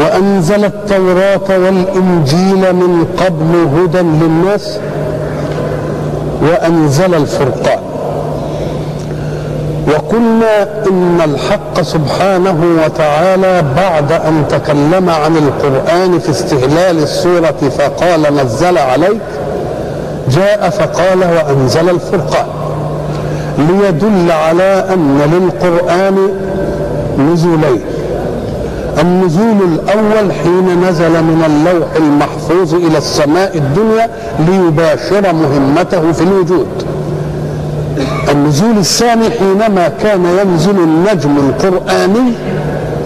وأنزل 0.00 0.64
التوراة 0.64 1.58
والإنجيل 1.58 2.72
من 2.72 3.06
قبل 3.18 3.68
هدى 3.76 3.98
للناس 3.98 4.78
وأنزل 6.42 7.14
الفرقان. 7.14 7.78
وقلنا 9.88 10.62
إن 10.62 11.20
الحق 11.24 11.80
سبحانه 11.82 12.64
وتعالى 12.84 13.64
بعد 13.76 14.12
أن 14.12 14.44
تكلم 14.48 15.10
عن 15.10 15.36
القرآن 15.36 16.18
في 16.18 16.30
استهلال 16.30 16.98
السورة 17.02 17.70
فقال 17.78 18.36
نزل 18.36 18.78
عليك 18.78 19.20
جاء 20.30 20.70
فقال 20.70 21.18
وأنزل 21.18 21.90
الفرقان. 21.90 22.46
ليدل 23.58 24.32
على 24.32 24.84
أن 24.94 25.20
للقرآن 25.32 26.16
نزولين 27.18 27.80
النزول 28.98 29.56
الأول 29.72 30.32
حين 30.32 30.84
نزل 30.88 31.10
من 31.10 31.44
اللوح 31.46 31.88
المحفوظ 31.96 32.74
إلى 32.74 32.98
السماء 32.98 33.56
الدنيا 33.56 34.10
ليباشر 34.48 35.32
مهمته 35.32 36.12
في 36.12 36.22
الوجود. 36.22 36.66
النزول 38.30 38.78
الثاني 38.78 39.30
حينما 39.30 39.88
كان 40.02 40.24
ينزل 40.24 40.78
النجم 40.78 41.36
القرآني 41.36 42.32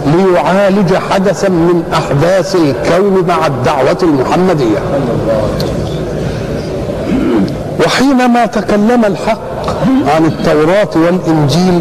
ليعالج 0.05 0.93
حدثا 1.11 1.49
من 1.49 1.83
أحداث 1.93 2.55
الكون 2.55 3.27
مع 3.27 3.47
الدعوة 3.47 3.97
المحمدية. 4.03 4.79
وحينما 7.85 8.45
تكلم 8.45 9.05
الحق 9.05 9.39
عن 10.15 10.25
التوراة 10.25 10.89
والإنجيل 10.95 11.79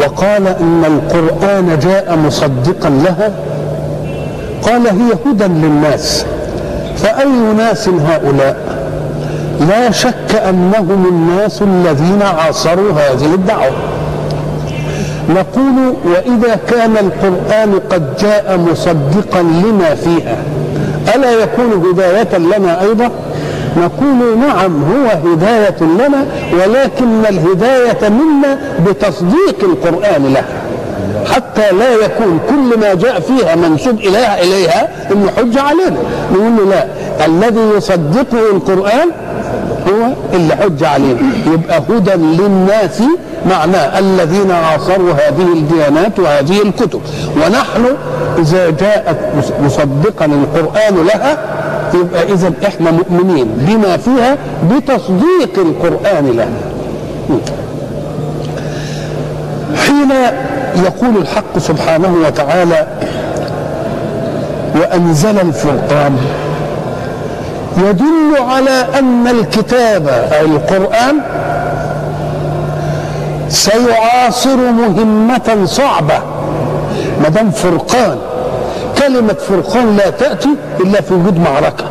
وقال 0.00 0.46
إن 0.46 0.84
القرآن 0.84 1.78
جاء 1.78 2.16
مصدقا 2.26 2.88
لها؟ 2.88 3.32
قال 4.62 4.86
هي 4.86 5.12
هدى 5.26 5.44
للناس. 5.44 6.26
فأي 6.96 7.54
ناس 7.56 7.88
هؤلاء؟ 7.88 8.56
لا 9.68 9.90
شك 9.90 10.34
أنهم 10.48 11.06
الناس 11.08 11.62
الذين 11.62 12.22
عاصروا 12.22 12.92
هذه 12.92 13.34
الدعوة. 13.34 13.72
نقول 15.28 15.94
وإذا 16.04 16.58
كان 16.68 16.96
القرآن 16.96 17.80
قد 17.90 18.16
جاء 18.16 18.58
مصدقا 18.70 19.42
لما 19.42 19.94
فيها 19.94 20.36
ألا 21.14 21.30
يكون 21.30 21.90
هداية 21.90 22.38
لنا 22.38 22.82
أيضا؟ 22.82 23.10
نقول 23.76 24.38
نعم 24.38 24.82
هو 24.84 25.30
هداية 25.30 25.76
لنا 25.80 26.26
ولكن 26.52 27.24
الهداية 27.28 28.08
منا 28.08 28.58
بتصديق 28.86 29.56
القرآن 29.62 30.32
لها 30.32 30.44
حتى 31.34 31.76
لا 31.76 31.94
يكون 32.04 32.40
كل 32.48 32.80
ما 32.80 32.94
جاء 32.94 33.20
فيها 33.20 33.56
منسوب 33.56 33.98
إليها 34.00 34.42
إليها 34.42 34.88
إنه 35.12 35.30
حجة 35.36 35.62
علينا. 35.62 35.96
نقول 36.32 36.56
له 36.56 36.64
لا 36.64 36.86
الذي 37.26 37.60
يصدقه 37.76 38.50
القرآن 38.52 39.08
هو 39.88 40.12
اللي 40.34 40.56
حج 40.56 40.84
علينا. 40.84 41.20
يبقى 41.46 41.82
هدى 41.90 42.10
للناس 42.14 43.02
معناه 43.50 43.98
الذين 43.98 44.50
عاصروا 44.50 45.12
هذه 45.12 45.52
الديانات 45.52 46.18
وهذه 46.18 46.62
الكتب. 46.62 47.00
ونحن 47.36 47.96
إذا 48.38 48.70
جاءت 48.70 49.16
مصدقا 49.64 50.24
القرآن 50.24 51.06
لها 51.06 51.38
يبقى 51.94 52.22
إذا 52.32 52.52
إحنا 52.66 52.90
مؤمنين 52.90 53.48
بما 53.56 53.96
فيها 53.96 54.36
بتصديق 54.70 55.58
القرآن 55.58 56.36
لها 56.36 56.48
حين 59.86 60.10
يقول 60.84 61.16
الحق 61.16 61.58
سبحانه 61.58 62.14
وتعالى 62.26 62.86
وأنزل 64.74 65.38
الفرقان. 65.40 66.16
يدل 67.78 68.42
على 68.50 68.86
أن 68.98 69.28
الكتاب 69.28 70.08
أي 70.08 70.40
القرآن 70.40 71.16
سيعاصر 73.48 74.56
مهمة 74.56 75.64
صعبة. 75.64 76.18
ما 77.22 77.28
دام 77.28 77.50
فرقان 77.50 78.18
كلمة 79.10 79.34
فرقان 79.48 79.96
لا 79.96 80.10
تأتي 80.10 80.48
إلا 80.80 81.00
في 81.00 81.14
وجود 81.14 81.38
معركة. 81.38 81.84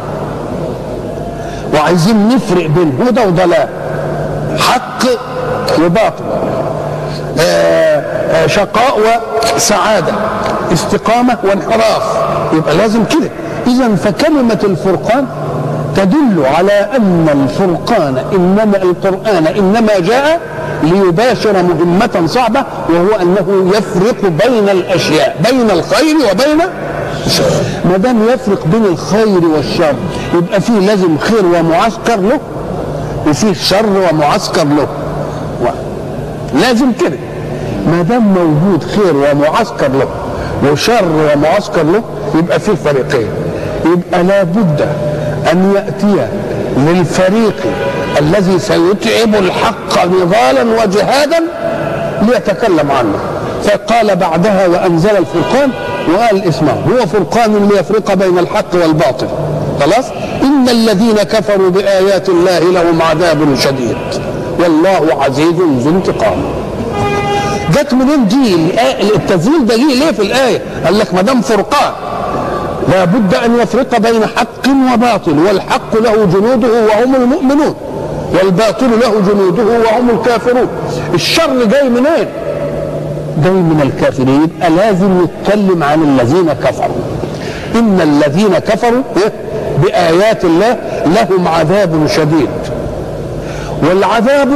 وعايزين 1.74 2.28
نفرق 2.28 2.68
بين 2.68 3.00
هدى 3.08 3.22
وضلال. 3.22 3.68
حق 4.58 5.04
وباطل. 5.86 6.24
آآ 7.40 8.04
آآ 8.32 8.48
شقاء 8.48 9.00
وسعادة. 9.56 10.14
استقامة 10.74 11.38
وانحراف. 11.44 12.04
يبقى 12.54 12.76
لازم 12.76 13.04
كده. 13.06 13.30
إذا 13.68 13.96
فكلمة 13.96 14.60
الفرقان 14.64 15.26
تدل 15.96 16.46
على 16.46 16.88
أن 16.98 17.30
الفرقان 17.34 18.18
إنما 18.34 18.78
القرآن 18.78 19.48
إنما 19.48 20.00
جاء 20.00 20.40
ليباشر 20.84 21.54
مهمة 21.54 22.28
صعبة 22.28 22.64
وهو 22.90 23.22
أنه 23.22 23.72
يفرق 23.78 24.22
بين 24.22 24.70
الأشياء 24.70 25.36
بين 25.50 25.72
الخير 25.72 26.16
وبين 26.32 26.62
ما 27.86 27.98
دام 27.98 28.30
يفرق 28.30 28.66
بين 28.66 28.86
الخير 28.86 29.46
والشر 29.56 29.94
يبقى 30.34 30.62
فيه 30.62 30.80
لازم 30.80 31.18
خير 31.18 31.46
ومعسكر 31.46 32.16
له 32.16 32.40
وفيه 33.28 33.54
شر 33.54 34.08
ومعسكر 34.12 34.64
له. 34.64 34.88
لازم 36.62 36.92
كده. 36.92 37.18
ما 37.88 38.02
دام 38.02 38.24
موجود 38.24 38.84
خير 38.84 39.16
ومعسكر 39.16 39.88
له 39.88 40.08
وشر 40.72 41.06
ومعسكر 41.06 41.84
له 41.84 42.04
يبقى 42.36 42.60
فيه 42.60 42.74
فريقين. 42.86 43.28
يبقى 43.86 44.24
لابد 44.24 44.88
أن 45.52 45.74
يأتي 45.76 46.28
للفريق 46.78 47.56
الذي 48.20 48.60
سيتعب 48.60 49.36
الحق 49.36 50.06
نضالا 50.06 50.84
وجهادا 50.84 51.40
ليتكلم 52.22 52.92
عنه. 52.92 53.20
فقال 53.64 54.16
بعدها 54.16 54.68
وأنزل 54.68 55.10
الفرقان 55.18 55.72
وقال 56.14 56.44
اسمه 56.44 56.72
هو 56.72 57.06
فرقان 57.06 57.70
ليفرق 57.70 58.14
بين 58.14 58.40
الحق 58.40 58.76
والباطل. 58.82 59.28
خلاص؟ 59.80 60.06
إن 60.44 60.70
الذين 60.70 61.16
كفروا 61.16 61.70
بآيات 61.70 62.30
الله 62.30 62.60
لهم 62.60 63.02
عذاب 63.02 63.56
شديد. 63.60 63.98
والله 64.60 65.24
عزيز 65.24 65.54
ذو 65.54 65.90
انتقام. 65.90 66.44
جت 67.74 67.94
منين 67.94 68.28
دي 68.28 68.56
التذليل 69.16 69.66
ده 69.66 69.76
ليه 69.76 70.12
في 70.12 70.22
الآية؟ 70.22 70.62
قال 70.86 71.00
لك 71.00 71.14
ما 71.14 71.22
دام 71.22 71.42
فرقان 71.42 71.94
لا 72.92 73.06
بد 73.06 73.34
أن 73.34 73.60
يفرق 73.60 74.00
بين 74.00 74.26
حق 74.26 74.94
وباطل. 74.94 75.40
والحق 75.40 75.96
له 75.96 76.26
جنوده 76.26 76.68
وهم 76.68 77.16
المؤمنون 77.16 77.76
والباطل 78.34 78.90
له 79.02 79.14
جنوده 79.28 79.64
وهم 79.64 80.10
الكافرون. 80.10 80.68
الشر 81.14 81.64
جاي 81.64 81.90
منين؟ 81.90 82.28
جاي 83.44 83.52
من 83.52 83.82
الكافرين 83.82 84.50
لازم 84.78 85.22
نتكلم 85.24 85.84
عن 85.84 86.04
الذين 86.04 86.54
كفروا؟ 86.54 86.96
إن 87.76 88.02
الذين 88.02 88.58
كفروا 88.58 89.04
بآيات 89.84 90.46
الله 90.46 90.78
لهم 91.06 91.48
عذاب 91.48 92.08
شديد. 92.08 92.50
والعذاب 93.84 94.50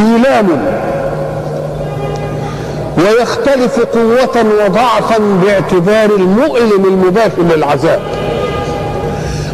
إيلام 0.00 0.48
ويختلف 2.98 3.80
قوة 3.80 4.44
وضعفا 4.64 5.18
باعتبار 5.44 6.10
المؤلم 6.16 6.84
المباشر 6.84 7.42
للعذاب. 7.56 8.00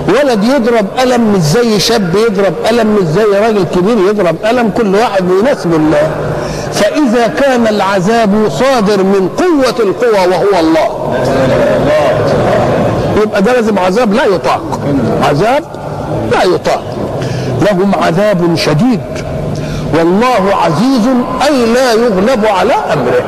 ولد 0.08 0.44
يضرب 0.44 0.86
ألم 1.02 1.32
مش 1.32 1.40
زي 1.40 1.80
شاب 1.80 2.14
يضرب 2.14 2.54
ألم 2.70 2.96
مش 2.96 3.04
زي 3.04 3.38
راجل 3.38 3.64
كبير 3.76 3.98
يضرب 4.08 4.36
ألم 4.50 4.70
كل 4.70 4.94
واحد 4.94 5.24
يناسب 5.40 5.74
الله. 5.74 6.10
فإذا 7.08 7.26
كان 7.26 7.66
العذاب 7.66 8.48
صادر 8.48 9.02
من 9.02 9.28
قوة 9.28 9.74
القوى 9.80 10.26
وهو 10.26 10.60
الله. 10.60 11.14
يبقى 13.22 13.42
ده 13.42 13.52
لازم 13.52 13.78
عذاب 13.78 14.12
لا 14.12 14.24
يطاق. 14.24 14.80
عذاب 15.22 15.64
لا 16.32 16.44
يطاق. 16.44 16.82
لهم 17.62 17.94
عذاب 17.94 18.54
شديد. 18.54 19.00
والله 19.94 20.54
عزيز 20.54 21.06
أي 21.48 21.66
لا 21.66 21.92
يغلب 21.92 22.46
على 22.46 22.74
أمره. 22.74 23.22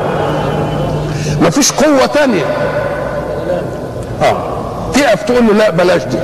ما 1.42 1.50
فيش 1.50 1.72
قوة 1.72 2.06
تانية. 2.06 2.44
آه. 4.22 4.36
تقف 4.94 5.22
تقول 5.22 5.46
له 5.46 5.52
لا 5.52 5.70
بلاش 5.70 6.02
دي. 6.04 6.18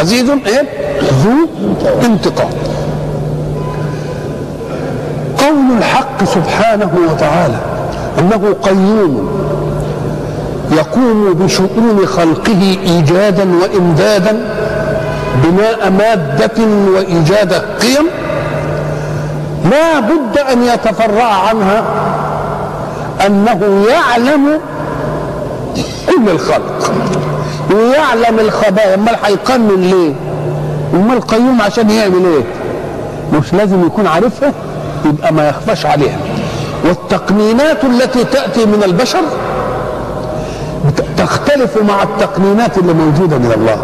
عزيز 0.00 0.30
إيه؟ 0.30 0.68
ذو 1.02 1.48
انتقام. 2.04 2.50
الحق 6.20 6.34
سبحانه 6.34 6.90
وتعالى 7.10 7.56
أنه 8.18 8.54
قيوم 8.62 9.30
يقوم 10.72 11.32
بشؤون 11.34 12.06
خلقه 12.06 12.78
إيجادا 12.86 13.48
وإمدادا 13.62 14.40
بناء 15.44 15.90
ماده 15.90 16.64
وإيجاد 16.94 17.52
قيم 17.54 18.06
لا 19.70 20.00
بد 20.00 20.38
أن 20.52 20.62
يتفرع 20.64 21.32
عنها 21.48 21.84
أنه 23.26 23.84
يعلم 23.90 24.60
كل 26.08 26.28
الخلق 26.30 26.92
ويعلم 27.74 28.38
الخبايا 28.38 28.94
امال 28.94 29.16
هيقنن 29.24 29.80
ليه؟ 29.80 30.12
امال 30.94 31.20
قيوم 31.20 31.62
عشان 31.62 31.90
يعمل 31.90 32.24
إيه؟ 32.24 32.44
مش 33.38 33.54
لازم 33.54 33.86
يكون 33.86 34.06
عارفها؟ 34.06 34.52
يبقى 35.10 35.32
ما 35.32 35.48
يخفاش 35.48 35.86
عليها. 35.86 36.18
والتقنينات 36.84 37.84
التي 37.84 38.24
تأتي 38.24 38.66
من 38.66 38.82
البشر 38.84 39.20
تختلف 41.16 41.82
مع 41.82 42.02
التقنينات 42.02 42.78
اللي 42.78 42.92
موجودة 42.92 43.38
من 43.38 43.52
الله. 43.56 43.76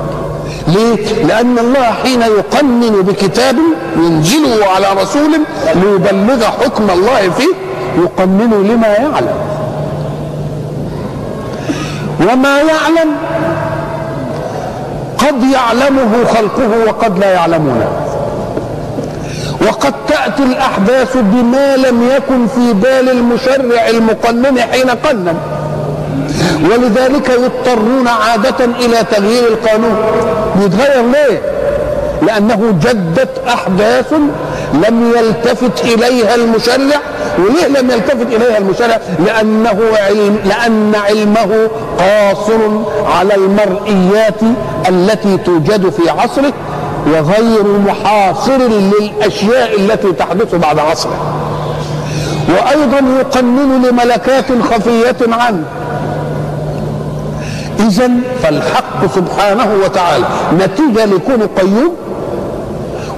ليه؟ 0.69 1.23
لأن 1.25 1.59
الله 1.59 1.93
حين 2.03 2.23
يقنن 2.23 3.03
بكتاب 3.03 3.57
ينزله 3.97 4.67
على 4.75 4.87
رسول 5.03 5.31
ليبلغ 5.75 6.45
حكم 6.45 6.91
الله 6.91 7.31
فيه 7.31 7.55
يقنن 8.03 8.69
لما 8.69 8.87
يعلم. 8.87 9.37
وما 12.21 12.59
يعلم 12.59 13.11
قد 15.19 15.43
يعلمه 15.53 16.25
خلقه 16.35 16.71
وقد 16.89 17.19
لا 17.19 17.33
يعلمونه 17.33 17.89
وقد 19.69 19.95
تأتي 20.37 20.53
الأحداث 20.53 21.17
بما 21.17 21.77
لم 21.77 22.09
يكن 22.17 22.47
في 22.47 22.73
بال 22.73 23.09
المشرع 23.11 23.89
المقنن 23.89 24.61
حين 24.61 24.91
قنن 24.91 25.37
ولذلك 26.71 27.29
يضطرون 27.29 28.09
عادة 28.09 28.65
إلى 28.65 28.97
تغيير 29.11 29.49
القانون 29.49 29.97
يتغير 30.61 31.03
ليه؟ 31.13 31.43
لأنه 32.23 32.75
جدت 32.83 33.29
أحداث 33.49 34.13
لم 34.75 35.13
يلتفت 35.17 35.85
إليها 35.85 36.35
المشرع 36.35 37.01
وليه 37.39 37.81
لم 37.81 37.91
يلتفت 37.91 38.27
إليها 38.27 38.59
المشرع؟ 38.59 39.01
لأنه 39.27 39.81
علم 40.07 40.39
لأن 40.45 40.93
علمه 40.95 41.69
قاصر 41.99 42.61
على 43.19 43.35
المرئيات 43.35 44.41
التي 44.89 45.37
توجد 45.37 45.91
في 45.91 46.11
عصره 46.11 46.53
وغير 47.07 47.65
محاصر 47.87 48.59
للأشياء 48.59 49.77
التي 49.81 50.13
تحدث 50.13 50.55
بعد 50.55 50.79
عصره. 50.79 51.35
وأيضا 52.49 52.99
يقنن 53.21 53.83
لملكات 53.87 54.47
خفية 54.73 55.35
عنه. 55.35 55.65
إذا 57.81 58.11
فالحق 58.43 59.07
سبحانه 59.15 59.69
وتعالى 59.85 60.25
نتيجة 60.53 61.05
لكونه 61.05 61.49
قيوم 61.61 61.97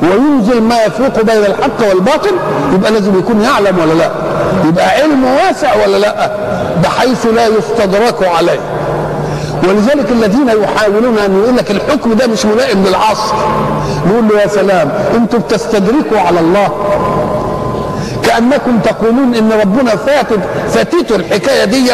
وينزل 0.02 0.62
ما 0.62 0.84
يفرق 0.84 1.23
بين 1.23 1.44
الحق 1.44 1.88
والباطل 1.88 2.31
يبقى 2.75 2.93
لازم 2.93 3.19
يكون 3.19 3.41
يعلم 3.43 3.79
ولا 3.79 3.93
لا؟ 3.93 4.11
يبقى 4.69 4.88
علمه 4.88 5.37
واسع 5.37 5.87
ولا 5.87 5.96
لا؟ 5.96 6.31
بحيث 6.84 7.26
لا 7.26 7.46
يستدرك 7.46 8.23
عليه. 8.23 8.61
ولذلك 9.69 10.10
الذين 10.10 10.49
يحاولون 10.49 11.19
أن 11.19 11.43
يقول 11.43 11.56
لك 11.56 11.70
الحكم 11.70 12.12
ده 12.14 12.26
مش 12.26 12.46
ملائم 12.46 12.84
للعصر. 12.87 13.34
نقول 14.08 14.28
له 14.28 14.40
يا 14.40 14.46
سلام 14.46 14.93
أنتم 15.14 15.38
بتستدركوا 15.38 16.20
على 16.20 16.40
الله. 16.40 16.69
كأنكم 18.22 18.78
تقولون 18.84 19.34
إن 19.34 19.52
ربنا 19.60 19.96
فاتت 19.96 20.40
فاتته 20.75 21.16
الحكاية 21.16 21.64
دي. 21.64 21.90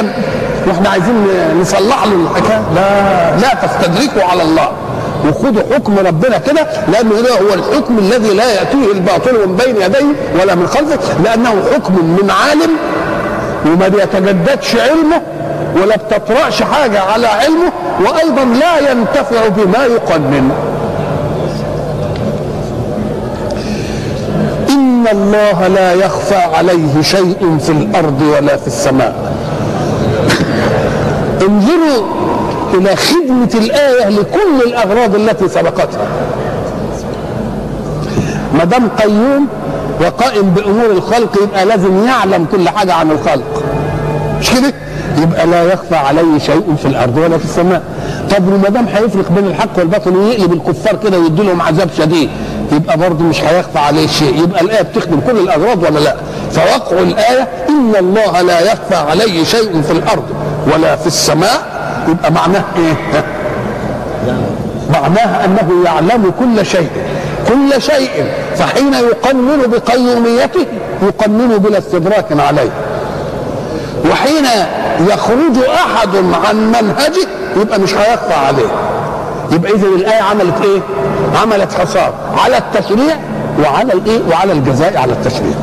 وإحنا 0.69 0.89
عايزين 0.89 1.27
نصلح 1.61 2.05
له 2.05 2.15
الحكاية. 2.31 2.63
لا. 2.75 3.37
لا 3.41 3.55
تستدركوا 3.67 4.31
على 4.31 4.43
الله. 4.43 4.69
وخذوا 5.29 5.63
حكم 5.75 5.99
ربنا 6.07 6.39
كده 6.39 6.67
لأنه 6.93 7.21
ده 7.21 7.31
هو 7.35 7.55
الحكم 7.55 7.99
الذي 7.99 8.35
لا 8.35 8.53
يأتيه 8.53 8.93
الباطل 8.93 9.49
من 9.49 9.57
بين 9.57 9.77
يديه 9.83 10.41
ولا 10.41 10.55
من 10.55 10.67
خلفه 10.67 10.99
لأنه 11.25 11.63
حكم 11.75 11.95
من 11.95 12.31
عالم 12.31 12.71
وما 13.67 13.89
بيتجددش 13.89 14.77
علمه 14.77 15.23
ولا 15.83 15.97
بتطرأش 15.97 16.63
حاجة 16.63 17.01
على 17.01 17.27
علمه 17.27 17.73
وأيضا 18.01 18.45
لا 18.45 18.91
ينتفع 18.91 19.49
بما 19.49 19.85
يقنن. 19.85 20.51
إن 24.69 25.05
الله 25.13 25.67
لا 25.69 25.93
يخفى 25.93 26.35
عليه 26.35 27.03
شيء 27.03 27.59
في 27.61 27.73
الأرض 27.73 28.23
ولا 28.23 28.57
في 28.57 28.67
السماء. 28.67 29.15
انظروا 31.43 32.07
إلى 32.75 32.97
خدمة 32.97 33.51
الآية 33.55 34.09
لكل 34.09 34.63
الأغراض 34.67 35.15
التي 35.15 35.49
سبقتها. 35.49 36.07
ما 38.59 38.65
دام 38.65 38.89
قيوم 38.89 39.49
وقائم 40.01 40.51
بأمور 40.51 40.91
الخلق 40.91 41.43
يبقى 41.43 41.65
لازم 41.65 42.07
يعلم 42.07 42.47
كل 42.53 42.69
حاجة 42.69 42.95
عن 42.95 43.11
الخلق. 43.11 43.63
مش 44.41 44.51
كده؟ 44.51 44.73
يبقى 45.23 45.47
لا 45.47 45.63
يخفى 45.73 45.97
عليه 45.97 46.39
شيء 46.39 46.75
في 46.83 46.89
الأرض 46.89 47.19
ولا 47.19 47.39
في 47.39 47.45
السماء. 47.45 47.83
طب 48.31 48.49
وما 48.49 48.69
دام 48.69 48.87
هيفرق 48.87 49.33
بين 49.33 49.47
الحق 49.47 49.79
والباطل 49.79 50.17
ويقلب 50.17 50.53
الكفار 50.53 50.97
كده 50.97 51.19
ويدي 51.19 51.43
لهم 51.43 51.63
عذاب 51.63 51.89
شديد 51.99 52.31
يبقى 52.73 52.99
برضه 52.99 53.25
مش 53.25 53.45
هيخفى 53.45 53.79
عليه 53.79 54.07
شيء. 54.07 54.43
يبقى 54.43 54.61
الآية 54.61 54.83
بتخدم 54.83 55.21
كل 55.21 55.39
الأغراض 55.39 55.83
ولا 55.83 55.99
لا؟ 55.99 56.17
فوقع 56.51 56.99
الآية 56.99 57.49
إن 57.69 57.93
الله 58.01 58.41
لا 58.43 58.61
يخفى 58.61 58.97
عليه 58.97 59.45
شيء 59.45 59.83
في 59.83 59.91
الأرض 59.93 60.25
ولا 60.75 60.97
في 60.97 61.07
السماء. 61.07 61.63
يبقى 62.09 62.33
معناه 62.33 62.65
إيه؟ 62.77 63.25
معناها 64.93 65.45
أنه 65.45 65.85
يعلم 65.85 66.33
كل 66.39 66.67
شيء. 66.67 66.89
كل 67.49 67.83
شيء. 67.83 68.11
فحين 68.57 68.95
يقنن 68.95 69.61
بقيوميته 69.67 70.67
يقنن 71.03 71.59
بلا 71.59 71.79
استدراك 71.79 72.27
عليه. 72.41 72.71
وحين 74.25 74.45
يخرج 75.09 75.65
أحد 75.69 76.17
عن 76.49 76.69
منهجه 76.69 77.29
يبقى 77.61 77.81
مش 77.81 77.95
هيخفى 77.95 78.35
عليه. 78.35 78.69
يبقى 79.53 79.73
اذا 79.73 79.87
الآية 79.87 80.23
عملت 80.23 80.55
إيه؟ 80.63 80.81
عملت 81.43 81.73
حصار 81.73 82.13
على 82.45 82.59
التشريع 82.59 83.17
وعلى 83.65 83.93
الإيه؟ 83.93 84.21
وعلى 84.31 84.53
الجزاء 84.53 84.97
على 84.97 85.13
التشريع. 85.13 85.55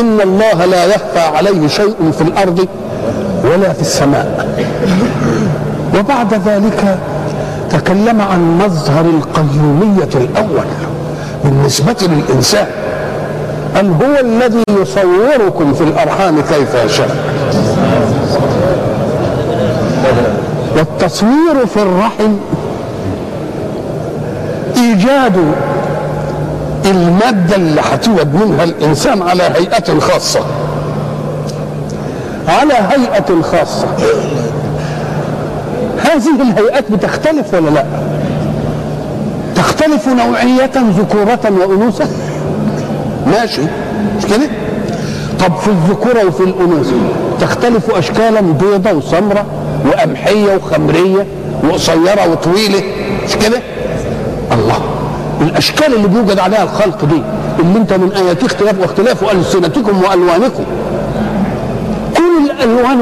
إن 0.00 0.20
الله 0.20 0.64
لا 0.64 0.84
يخفى 0.84 1.20
عليه 1.20 1.68
شيء 1.68 1.96
في 2.18 2.20
الأرض 2.20 2.68
ولا 3.44 3.72
في 3.72 3.80
السماء. 3.80 4.48
وبعد 5.98 6.34
ذلك 6.34 6.98
تكلم 7.70 8.20
عن 8.20 8.58
مظهر 8.64 9.04
القيومية 9.04 10.08
الأول 10.14 10.66
بالنسبة 11.44 11.96
للإنسان. 12.02 12.66
أن 13.80 13.92
هو 14.02 14.20
الذي 14.20 14.64
يصوركم 14.68 15.74
في 15.74 15.80
الأرحام 15.84 16.40
كيف 16.40 16.74
يشاء؟ 16.84 17.16
والتصوير 20.76 21.66
في 21.74 21.82
الرحم 21.82 22.36
إيجاد 24.76 25.36
المادة 26.84 27.56
اللي 27.56 27.80
هتوجد 27.80 28.34
منها 28.34 28.64
الإنسان 28.64 29.22
على 29.22 29.42
هيئة 29.42 29.98
خاصة. 30.00 30.40
على 32.48 32.74
هيئة 32.74 33.42
خاصة. 33.42 33.86
هذه 35.98 36.42
الهيئات 36.42 36.90
بتختلف 36.92 37.54
ولا 37.54 37.70
لا؟ 37.70 37.84
تختلف 39.56 40.08
نوعية 40.08 40.70
ذكورة 40.98 41.40
وأنوثة؟ 41.60 42.06
ماشي. 43.26 43.62
مش 44.18 44.24
كده؟ 44.26 44.48
طب 45.40 45.56
في 45.56 45.68
الذكورة 45.68 46.24
وفي 46.26 46.40
الأنوثة 46.44 46.92
تختلف 47.40 47.90
أشكالا 47.90 48.40
بيضة 48.40 48.92
وسمرة 48.92 49.46
وقمحية 49.86 50.56
وخمرية 50.56 51.26
وقصيرة 51.68 52.30
وطويلة. 52.30 52.82
مش 53.28 53.36
كده؟ 53.36 53.60
الله. 54.52 54.80
الأشكال 55.40 55.94
اللي 55.94 56.08
بيوجد 56.08 56.38
عليها 56.38 56.62
الخلق 56.62 57.04
دي 57.04 57.22
اللي 57.60 57.78
انت 57.78 57.92
من 57.92 58.12
آيات 58.12 58.44
اختلاف 58.44 58.80
واختلاف 58.80 59.32
ألسنتكم 59.32 60.02
وألوانكم. 60.02 60.64
كل 62.16 62.50
الألوان 62.50 63.00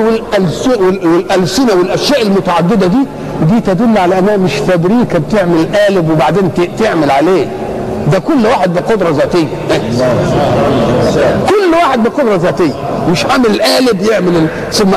والألسنة 1.05 1.73
والأشياء 1.79 2.23
المتعددة 2.23 2.87
دي 2.87 3.07
دي 3.51 3.61
تدل 3.61 3.99
على 3.99 4.19
أنها 4.19 4.37
مش 4.37 4.53
فابريكا 4.55 5.19
بتعمل 5.19 5.67
قالب 5.77 6.11
وبعدين 6.11 6.51
تعمل 6.79 7.11
عليه. 7.11 7.47
ده 8.13 8.19
كل 8.19 8.47
واحد 8.47 8.75
بقدرة 8.75 9.11
ذاتية. 9.11 9.47
كل 11.49 11.75
واحد 11.83 12.03
بقدرة 12.03 12.37
ذاتية. 12.37 12.73
مش 13.11 13.27
عامل 13.27 13.63
قالب 13.63 14.03
يعمل 14.03 14.47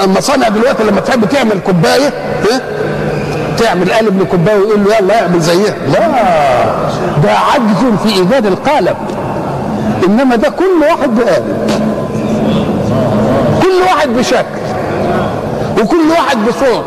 المصانع 0.03 0.47
دلوقتي 0.47 0.83
لما 0.83 0.99
تحب 1.01 1.25
تعمل 1.25 1.59
كوباية 1.65 2.13
تعمل 3.57 3.91
قالب 3.91 4.21
لكوباية 4.21 4.55
ويقول 4.57 4.83
له 4.83 4.95
يلا 4.95 5.21
اعمل 5.21 5.39
زيها. 5.39 5.75
لا. 5.93 5.99
ده 7.23 7.31
عجز 7.31 7.99
في 8.03 8.09
إيجاد 8.19 8.45
القالب. 8.45 8.95
إنما 10.07 10.35
ده 10.35 10.49
كل 10.49 10.83
واحد 10.89 11.15
بقالب 11.15 11.71
كل 13.61 13.81
واحد 13.81 14.09
بشكل. 14.09 14.65
وكل 15.81 16.09
واحد 16.09 16.37
بصوت. 16.47 16.85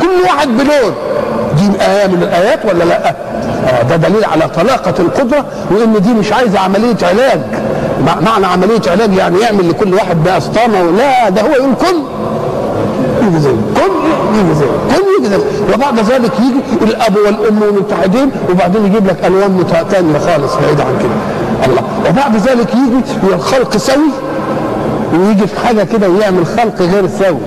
كل 0.00 0.22
واحد 0.26 0.48
بلون. 0.48 0.94
دي 1.56 1.84
آية 1.84 2.06
من 2.06 2.22
الآيات 2.22 2.64
ولا 2.64 2.84
لأ؟ 2.84 3.14
آه 3.68 3.82
ده 3.82 3.96
دليل 3.96 4.24
على 4.24 4.48
طلاقة 4.48 4.94
القدرة 4.98 5.44
وإن 5.70 6.02
دي 6.02 6.12
مش 6.14 6.32
عايزة 6.32 6.58
عملية 6.60 6.96
علاج. 7.02 7.40
معنى 8.22 8.46
عملية 8.46 8.80
علاج 8.86 9.14
يعني 9.14 9.38
يعمل 9.40 9.68
لكل 9.70 9.94
واحد 9.94 10.24
بأسطانة 10.24 10.90
لا 10.90 11.28
ده 11.28 11.42
هو 11.42 11.50
يقول 11.50 11.74
كن 11.80 11.96
يجي 13.26 13.38
زي 13.40 13.50
كله 13.50 14.38
يجي 14.40 14.54
زي 15.28 15.38
وبعد 15.74 15.98
ذلك 16.00 16.32
يجي 16.40 16.84
الأب 16.92 17.16
والأم 17.16 17.60
متحدين 17.76 18.30
وبعدين 18.50 18.86
يجيب 18.86 19.06
لك 19.06 19.24
ألوان 19.24 19.64
ثانية 19.90 20.18
خالص 20.18 20.54
بعيد 20.54 20.80
عن 20.80 20.98
كده. 20.98 21.66
الله. 21.66 21.82
وبعد 22.10 22.36
ذلك 22.36 22.68
يجي 22.74 23.34
الخلق 23.34 23.76
سوي 23.76 24.10
ويجي 25.14 25.46
في 25.46 25.60
حاجة 25.66 25.82
كده 25.82 26.08
ويعمل 26.08 26.46
خلق 26.46 26.82
غير 26.82 27.08
سوي. 27.08 27.38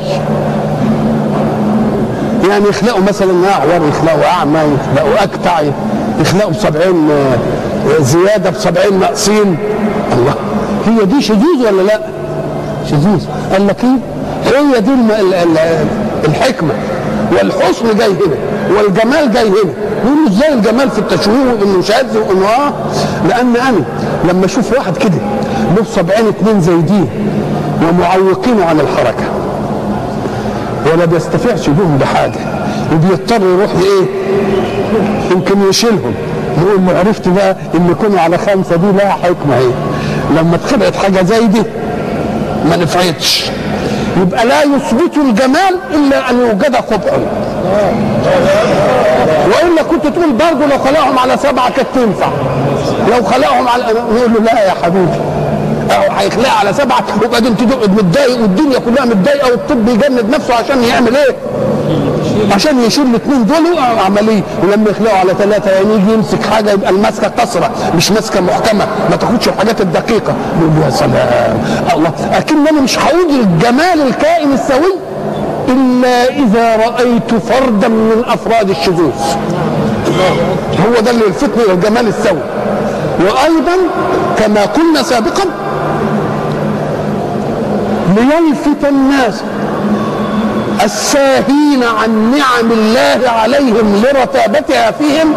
يعني 2.50 2.70
يخلقوا 2.70 3.02
مثلا 3.02 3.50
أعور 3.50 3.88
يخلقوا 3.90 4.26
أعمى 4.26 4.60
يخلقوا 4.60 5.24
اكتع 5.24 5.60
يخلقوا 6.22 6.52
بسبعين 6.52 7.10
زيادة 8.00 8.50
بسبعين 8.50 9.00
ناقصين 9.00 9.58
الله 10.14 10.34
هي 10.86 11.06
دي 11.06 11.22
شذوذ 11.22 11.68
ولا 11.68 11.82
لا؟ 11.82 12.00
شذوذ 12.90 13.22
قال 13.52 13.68
لك 13.68 13.84
إيه؟ 13.84 14.00
هي 14.58 14.82
دي. 14.82 14.92
الحكمة 16.28 16.74
والحسن 17.32 17.98
جاي 17.98 18.08
هنا 18.10 18.36
والجمال 18.78 19.32
جاي 19.34 19.48
هنا 19.50 19.58
يقول 20.06 20.18
له 20.26 20.32
إزاي 20.32 20.54
الجمال 20.54 20.90
في 20.90 21.00
التشويه 21.00 21.36
وإنه 21.60 21.82
شاذ 21.82 22.18
وإنه 22.18 22.46
آه 22.48 22.74
لأن 23.30 23.56
أنا 23.56 23.84
لما 24.32 24.46
أشوف 24.46 24.74
واحد 24.74 24.98
كده 24.98 25.18
له 25.78 25.84
سبعين 25.96 26.28
اتنين 26.28 26.62
زايدين 26.62 27.08
ومعوقينه 27.90 28.66
عن 28.66 28.80
الحركة 28.80 29.24
ولا 30.94 31.06
بيستفعش 31.06 31.70
بهم 31.70 31.98
بحاجة. 31.98 32.40
وبيضطر 32.94 33.42
يروح 33.42 33.72
لإيه؟ 33.76 34.06
يمكن 35.32 35.70
يشيلهم. 35.70 36.14
يقول 36.62 36.86
له 36.86 37.00
عرفت 37.00 37.28
بقى 37.28 37.56
إن 37.76 37.90
يكونوا 37.92 38.20
على 38.20 38.38
خمسة 38.38 38.76
دي 38.76 38.92
لها 38.98 39.12
حكمة 39.12 39.56
اهي 39.56 39.72
لما 40.38 40.56
اتخلقت 40.56 40.96
حاجة 40.96 41.24
زي 41.24 41.48
دي 41.48 41.64
ما 42.70 42.76
نفعتش. 42.76 43.46
يبقى 44.22 44.46
لا 44.46 44.64
يثبت 44.64 45.18
الجمال 45.18 45.76
إلا 45.94 46.30
أن 46.30 46.40
يوجد 46.40 46.76
قبح 46.76 47.14
وإلا 49.48 49.84
كنت 49.90 50.08
تقول 50.08 50.32
برضه 50.32 50.66
لو 50.66 50.78
خلقهم 50.78 51.20
على 51.20 51.38
سبعة 51.38 51.70
كانت 51.70 51.88
تنفع. 51.96 52.28
لو 53.12 53.24
خلقهم 53.24 53.68
على 53.68 53.84
نقول 53.84 54.34
له 54.34 54.40
لا 54.44 54.64
يا 54.66 54.74
حبيبي. 54.84 55.20
هيخلقها 55.92 56.52
على 56.60 56.74
سبعة 56.74 57.04
وبعدين 57.26 57.58
تقعد 57.58 57.92
متضايق 57.92 58.42
والدنيا 58.42 58.80
كلها 58.80 59.06
متضايقة 59.06 59.52
والطب 59.52 59.88
يجند 59.88 60.26
نفسه 60.36 60.54
عشان 60.54 60.84
يعمل 60.84 61.16
إيه؟ 61.16 61.36
عشان 62.52 62.80
يشيل 62.84 63.06
الاثنين 63.06 63.46
دول 63.46 63.78
عملية. 64.06 64.42
ولما 64.64 64.90
يخلقوا 64.90 65.18
على 65.18 65.34
ثلاثة 65.40 65.72
يعني 65.72 65.94
يجي 65.94 66.14
يمسك 66.14 66.46
حاجة 66.46 66.72
يبقى 66.72 66.90
المسكة 66.90 67.28
قصرة 67.28 67.72
مش 67.96 68.12
ماسكه 68.12 68.42
محكمة. 68.42 68.88
ما 69.10 69.16
تاخدش 69.16 69.48
الحاجات 69.48 69.82
الدقيقة. 69.82 70.34
يقول 70.60 70.72
يا 70.86 70.90
سلام. 70.90 71.64
الله. 71.96 72.12
أكن 72.38 72.68
أنا 72.68 72.82
مش 72.82 73.00
هقول 73.00 73.30
الجمال 73.40 74.08
الكائن 74.08 74.54
السوي 74.54 74.94
إلا 75.70 76.30
إذا 76.30 76.76
رأيت 76.76 77.44
فردا 77.50 77.88
من 77.88 78.24
أفراد 78.28 78.70
الشذوذ. 78.70 79.12
هو 80.88 81.02
ده 81.02 81.12
اللي 81.12 81.24
يلفتني 81.26 81.74
الجمال 81.74 82.08
السوي. 82.08 82.40
وأيضا 83.20 83.78
كما 84.40 84.66
قلنا 84.66 85.04
سابقا 85.04 85.44
ليلفت 88.16 88.90
الناس 88.90 89.44
الساهين 90.84 91.84
عن 92.04 92.32
نعم 92.32 92.72
الله 92.72 93.30
عليهم 93.30 94.04
لرتابتها 94.04 94.92
فيهم 94.92 95.34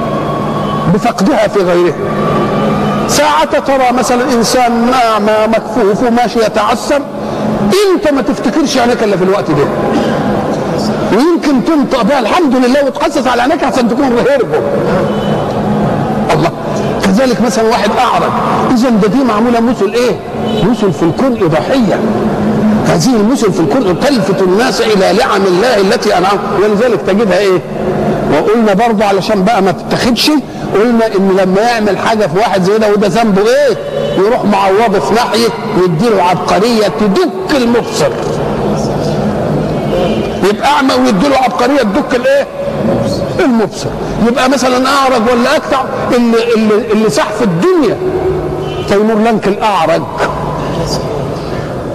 بفقدها 0.94 1.48
في 1.48 1.58
غيرهم 1.58 1.94
ساعة 3.08 3.58
ترى 3.58 3.92
مثلا 3.98 4.32
إنسان 4.32 4.92
اعمى 4.94 5.32
مكفوف 5.48 6.02
وماشي 6.02 6.38
يتعثر 6.38 7.02
أنت 7.94 8.12
ما 8.12 8.22
تفتكرش 8.22 8.78
عينيك 8.78 9.02
إلا 9.02 9.16
في 9.16 9.24
الوقت 9.24 9.50
ده. 9.50 9.64
ويمكن 11.12 11.64
تنطق 11.64 12.02
بها 12.02 12.18
الحمد 12.18 12.54
لله 12.54 12.84
وتحسس 12.86 13.26
على 13.26 13.42
عينيك 13.42 13.64
عشان 13.64 13.88
تكون 13.88 14.04
هربه 14.04 14.58
الله. 16.34 16.50
كذلك 17.04 17.40
مثلا 17.40 17.68
واحد 17.68 17.90
أعرج. 17.98 18.30
اذا 18.74 18.88
ده 18.88 19.08
دي 19.08 19.24
معمولة 19.24 19.60
مثل 19.60 19.92
إيه؟ 19.94 20.16
مثل 20.70 20.92
في 20.92 21.02
الكون 21.02 21.38
اضاحيه 21.42 22.00
هذه 22.90 23.16
المثل 23.16 23.52
في 23.52 23.60
الكون 23.60 24.00
تلفت 24.00 24.42
الناس 24.42 24.80
إلى 24.80 25.12
نعم 25.18 25.42
الله 25.46 25.76
التي 25.80 26.18
أنعم 26.18 26.38
ولذلك 26.62 27.00
تجدها 27.06 27.38
إيه؟ 27.38 27.60
وقلنا 28.32 28.74
برضه 28.74 29.04
علشان 29.04 29.44
بقى 29.44 29.62
ما 29.62 29.72
تتخدش 29.72 30.30
قلنا 30.74 31.06
إن 31.06 31.36
لما 31.42 31.60
يعمل 31.60 31.98
حاجة 31.98 32.26
في 32.26 32.38
واحد 32.38 32.62
زي 32.62 32.78
ده 32.78 32.92
وده 32.92 33.06
ذنبه 33.08 33.42
إيه؟ 33.42 33.76
يروح 34.18 34.44
معوضه 34.44 34.98
في 35.00 35.14
ناحية 35.14 35.48
ويديله 35.80 36.22
عبقرية 36.22 36.86
تدك 37.00 37.56
المبصر 37.56 38.08
يبقى 40.50 40.68
أعمى 40.68 40.94
ويديله 40.94 41.36
عبقرية 41.36 41.82
تدك 41.82 42.14
الإيه؟ 42.14 42.46
المبصر 43.40 43.88
يبقى 44.28 44.50
مثلا 44.50 44.88
أعرج 44.88 45.22
ولا 45.32 45.56
اكتع 45.56 45.80
اللي 46.16 46.54
اللي 46.54 46.92
اللي 46.92 47.10
صح 47.10 47.28
في 47.28 47.44
الدنيا 47.44 47.96
تيمور 48.88 49.14
لنك 49.16 49.48
الأعرج 49.48 50.02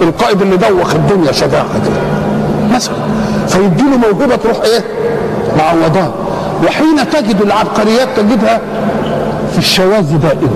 القائد 0.01 0.41
اللي 0.41 0.57
دوخ 0.57 0.95
الدنيا 0.95 1.31
شجاعة 1.31 1.65
كده 1.85 2.01
مثلا. 2.75 2.95
فيديله 3.47 3.97
موهبة 3.97 4.35
تروح 4.35 4.57
إيه؟ 4.63 4.83
معوضاه. 5.57 6.11
وحين 6.65 7.09
تجد 7.09 7.41
العبقريات 7.41 8.07
تجدها 8.17 8.61
في 9.51 9.57
الشواذ 9.57 10.17
دائما. 10.17 10.49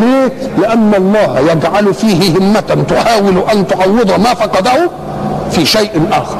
ليه؟ 0.00 0.32
لأن 0.58 0.94
الله 0.96 1.40
يجعل 1.40 1.94
فيه 1.94 2.38
همة 2.38 2.84
تحاول 2.88 3.42
أن 3.52 3.66
تعوض 3.66 4.20
ما 4.20 4.34
فقده 4.34 4.90
في 5.50 5.66
شيء 5.66 6.02
آخر. 6.12 6.38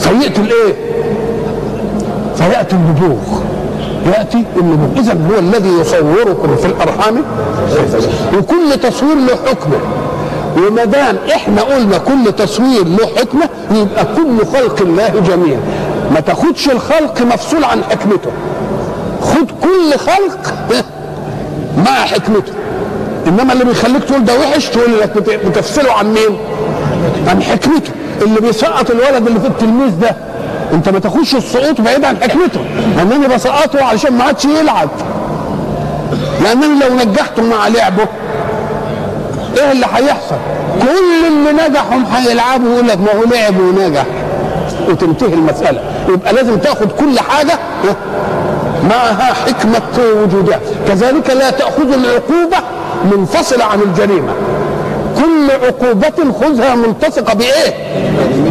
فيأتي 0.00 0.40
الإيه؟ 0.40 0.74
فيأتي 2.36 2.76
النبوغ. 2.76 3.40
يأتي 4.06 4.44
النبوغ. 4.56 5.00
إذا 5.00 5.12
هو 5.12 5.38
الذي 5.38 5.68
يصوركم 5.80 6.56
في 6.56 6.66
الأرحام. 6.66 7.22
وكل 8.38 8.80
تصوير 8.82 9.14
له 9.14 9.36
حكمه. 9.50 9.80
وما 10.56 10.84
دام 10.84 11.16
إحنا 11.34 11.62
قلنا 11.62 11.98
كل 11.98 12.32
تصوير 12.32 12.84
له 12.84 13.06
حكمة 13.16 13.48
يبقى 13.70 14.04
كل 14.16 14.46
خلق 14.46 14.80
الله 14.80 15.08
جميعا 15.08 15.60
ما 16.14 16.20
تاخدش 16.20 16.68
الخلق 16.68 17.20
مفصول 17.22 17.64
عن 17.64 17.84
حكمته. 17.84 18.30
خد 19.22 19.50
كل 19.62 19.98
خلق 19.98 20.54
مع 21.86 21.94
حكمته. 22.04 22.52
إنما 23.26 23.52
اللي 23.52 23.64
بيخليك 23.64 24.04
تقول 24.04 24.24
ده 24.24 24.38
وحش 24.40 24.66
تقول 24.68 25.00
لك 25.00 25.18
بتفصله 25.46 25.92
عن 25.92 26.06
مين؟ 26.12 26.38
عن 27.28 27.42
حكمته. 27.42 27.90
اللي 28.22 28.40
بيسقط 28.40 28.90
الولد 28.90 29.26
اللي 29.26 29.40
في 29.40 29.46
التلميذ 29.46 29.98
ده 30.00 30.16
أنت 30.72 30.88
ما 30.88 30.98
تاخدش 30.98 31.34
السقوط 31.34 31.80
بعيد 31.80 32.04
عن 32.04 32.16
حكمته. 32.22 32.60
انني 33.02 33.28
بسقطه 33.28 33.84
علشان 33.84 34.12
ما 34.12 34.24
عادش 34.24 34.44
يلعب. 34.44 34.88
لانني 36.44 36.80
لو 36.80 36.94
نجحته 36.94 37.42
مع 37.42 37.68
لعبه 37.68 38.06
إيه 39.58 39.72
اللي 39.72 39.86
هيحصل؟ 39.94 40.36
كل 40.82 41.26
اللي 41.26 41.68
نجحهم 41.68 42.04
هيلعبوا 42.12 42.74
يقول 42.74 42.88
لك. 42.88 42.98
ما 42.98 43.12
هو 43.12 43.24
لعب 43.32 43.60
ونجح. 43.60 44.04
وتنتهي 44.88 45.34
المسألة. 45.34 45.80
يبقى 46.08 46.32
لازم 46.32 46.56
تاخد 46.58 46.92
كل 46.92 47.20
حاجة 47.20 47.52
معها 48.90 49.34
حكمة 49.34 50.04
وجودها 50.22 50.60
كذلك 50.88 51.30
لا 51.30 51.50
تأخذ 51.50 51.92
العقوبة 51.92 52.56
منفصله 53.12 53.64
عن 53.64 53.80
الجريمة. 53.80 54.32
كل 55.16 55.50
عقوبة 55.66 56.32
خذها 56.40 56.74
ملتصقة 56.74 57.34
بإيه؟ 57.34 57.74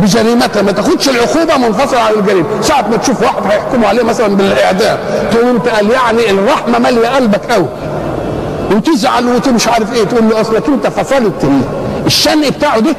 بجريمتها. 0.01 0.62
ما 0.62 0.72
تاخدش 0.72 1.10
العقوبة 1.10 1.58
منفصلة 1.68 2.00
عن 2.00 2.13
الجريمة، 2.13 2.48
ساعة 2.62 2.86
ما 2.91 2.98
تشوف 2.98 3.22
واحد 3.22 3.36
هيحكموا 3.51 3.88
عليه 3.89 4.03
مثلا 4.03 4.36
بالإعدام 4.36 4.98
تقول 5.32 5.48
أنت 5.50 5.68
قال 5.68 5.89
يعني 5.91 6.29
الرحمة 6.32 6.79
مالية 6.79 7.08
قلبك 7.08 7.51
قوي 7.51 7.65
وتزعل 8.72 9.26
ومش 9.48 9.68
عارف 9.68 9.94
إيه 9.94 10.04
تقول 10.04 10.30
له 10.30 10.42
اصلك 10.42 10.68
أنت 10.68 10.88
فصلت. 10.88 11.46
الشن 12.06 12.50
بتاعه 12.50 12.80
ده 12.80 12.96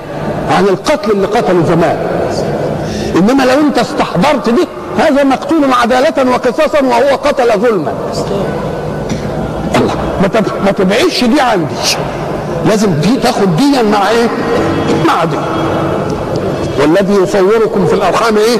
عن 0.50 0.64
القتل 0.64 1.10
اللي 1.10 1.26
قتله 1.26 1.64
زمان. 1.68 1.96
إنما 3.16 3.42
لو 3.42 3.60
أنت 3.60 3.78
استحضرت 3.78 4.50
دي 4.50 4.68
هذا 4.98 5.24
مقتول 5.24 5.72
عدالة 5.82 6.30
وقصاصا 6.30 6.80
وهو 6.80 7.16
قتل 7.16 7.60
ظلما. 7.60 7.92
الله 9.76 9.94
ما 10.64 10.72
تبعدش 10.72 11.24
دي 11.24 11.40
عندي. 11.40 11.74
لازم 12.68 12.92
دي 12.92 13.16
تاخد 13.16 13.56
ديا 13.56 13.82
مع 13.82 14.10
إيه؟ 14.10 14.28
مع 15.06 15.24
دي. 15.24 15.36
والذي 16.80 17.14
يصوركم 17.22 17.86
في 17.86 17.94
الأرحام 17.94 18.36
إيه؟ 18.36 18.58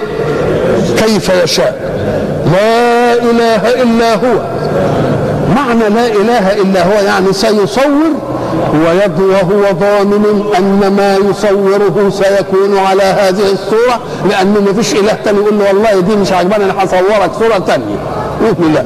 كيف 0.97 1.29
يشاء. 1.45 1.91
لا 2.53 3.15
إله 3.15 3.83
إلا 3.83 4.15
هو. 4.15 4.41
معنى 5.57 5.89
لا 5.89 6.07
إله 6.07 6.53
إلا 6.53 6.85
هو 6.87 7.01
يعني 7.07 7.33
سيصور 7.33 8.13
وهو 8.75 9.73
ضامن 9.73 10.43
أن 10.59 10.93
ما 10.97 11.17
يصوره 11.31 12.11
سيكون 12.11 12.79
على 12.79 13.03
هذه 13.03 13.53
الصورة 13.53 14.01
لأن 14.31 14.55
ما 14.67 14.73
فيش 14.73 14.93
إله 14.95 15.13
تاني 15.25 15.39
يقول 15.39 15.59
له 15.59 15.65
والله 15.69 16.01
دي 16.01 16.17
مش 16.17 16.33
عجباني 16.33 16.65
أنا 16.65 16.85
هصورك 16.85 17.31
صورة 17.39 17.59
تانية. 17.59 17.97
يقول 18.45 18.75
لا 18.75 18.85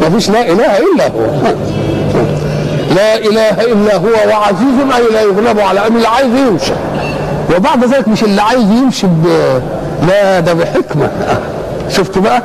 ما 0.00 0.10
فيش 0.10 0.30
لا 0.30 0.40
إله 0.40 0.78
إلا 0.78 1.04
هو. 1.06 1.52
لا 2.96 3.16
إله 3.16 3.50
إلا 3.72 3.96
هو 3.96 4.30
وعزيز 4.30 4.94
اي 4.96 5.12
لا 5.12 5.20
يغلب 5.22 5.60
على 5.60 5.86
ان 5.86 5.96
اللي 5.96 6.08
عايز 6.08 6.34
يمشي. 6.34 6.72
وبعد 7.56 7.84
ذلك 7.84 8.08
مش 8.08 8.22
اللي 8.24 8.42
عايز 8.42 8.70
يمشي 8.70 9.06
لا 10.08 10.40
ده 10.40 10.52
بحكمة. 10.52 11.10
شفت 11.90 12.18
بقى؟ 12.18 12.42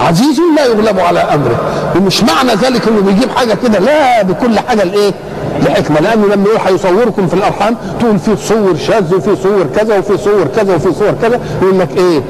عزيز 0.00 0.40
لا 0.56 0.64
يغلب 0.66 1.00
على 1.00 1.20
أمره. 1.20 1.60
ومش 1.96 2.22
معنى 2.22 2.54
ذلك 2.54 2.88
إنه 2.88 3.00
بيجيب 3.00 3.30
حاجة 3.30 3.54
كده 3.62 3.78
لا 3.78 4.22
بكل 4.22 4.58
حاجة 4.58 4.82
الإيه؟ 4.82 5.12
لحكمه 5.66 6.00
لأنه 6.00 6.26
لما 6.26 6.44
يقول 6.48 6.58
هيصوركم 6.66 7.26
في 7.26 7.34
الأرحام 7.34 7.76
تقول 8.00 8.18
في 8.18 8.36
صور 8.36 8.76
شاذ 8.86 9.14
وفي 9.14 9.36
صور 9.42 9.66
كذا 9.76 9.98
وفي 9.98 10.16
صور 10.18 10.46
كذا 10.56 10.74
وفي 10.74 10.92
صور 10.92 11.14
كذا 11.22 11.40
يقول 11.62 11.78
لك 11.78 11.88
إيه؟ 11.96 12.20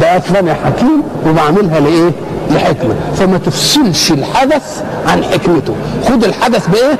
ده 0.00 0.18
فلان 0.18 0.54
حكيم 0.64 1.02
وبعملها 1.26 1.80
لإيه؟ 1.80 2.10
لحكمة. 2.50 2.94
فما 3.16 3.38
تفصلش 3.38 4.12
الحدث 4.12 4.82
عن 5.06 5.24
حكمته. 5.24 5.74
خد 6.08 6.24
الحدث 6.24 6.66
بإيه؟ 6.68 6.98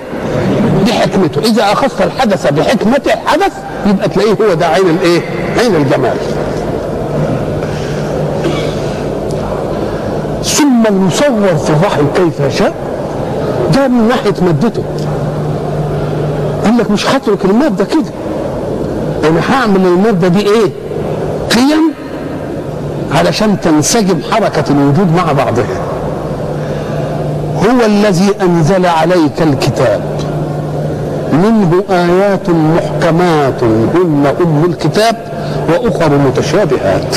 بحكمته. 0.87 1.41
إذا 1.41 1.73
أخذت 1.73 2.03
الحدث 2.03 2.47
بحكمه 2.53 3.01
الحدث 3.07 3.53
يبقى 3.87 4.09
تلاقيه 4.09 4.33
هو 4.33 4.55
ده 4.55 4.67
عين 4.67 4.87
الإيه؟ 4.91 5.21
عين 5.59 5.75
الجمال. 5.77 6.17
ثم 10.79 10.87
المصور 10.87 11.57
في 11.57 11.71
الرحم 11.71 12.03
كيف 12.15 12.41
يشاء 12.41 12.75
ده 13.75 13.89
من 13.89 14.09
ناحية 14.09 14.35
مادته. 14.43 14.83
قال 16.65 16.79
لك 16.79 16.91
مش 16.91 17.07
هترك 17.07 17.45
المادة 17.45 17.85
كده. 17.85 18.13
أنا 19.29 19.41
هعمل 19.53 19.87
المادة 19.87 20.29
دي 20.29 20.41
إيه؟ 20.41 20.71
قيم 21.55 21.93
علشان 23.15 23.61
تنسجم 23.61 24.19
حركة 24.31 24.65
الوجود 24.71 25.13
مع 25.17 25.33
بعضها. 25.33 25.81
هو 27.57 27.87
الذي 27.87 28.31
أنزل 28.43 28.87
عليك 28.87 29.43
الكتاب. 29.43 30.01
منه 31.33 31.83
آيات 31.91 32.51
محكمات 32.51 33.63
هن 33.95 34.35
أم 34.41 34.65
الكتاب 34.65 35.17
وأخر 35.69 36.11
متشابهات. 36.19 37.17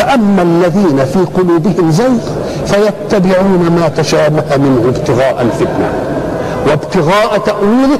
فأما 0.00 0.42
الذين 0.42 1.04
في 1.04 1.18
قلوبهم 1.18 1.90
زيغ 1.90 2.18
فيتبعون 2.66 3.78
ما 3.80 3.88
تشابه 3.96 4.56
منه 4.56 4.92
ابتغاء 4.96 5.42
الفتنة 5.42 5.92
وابتغاء 6.66 7.38
تأويله 7.38 7.98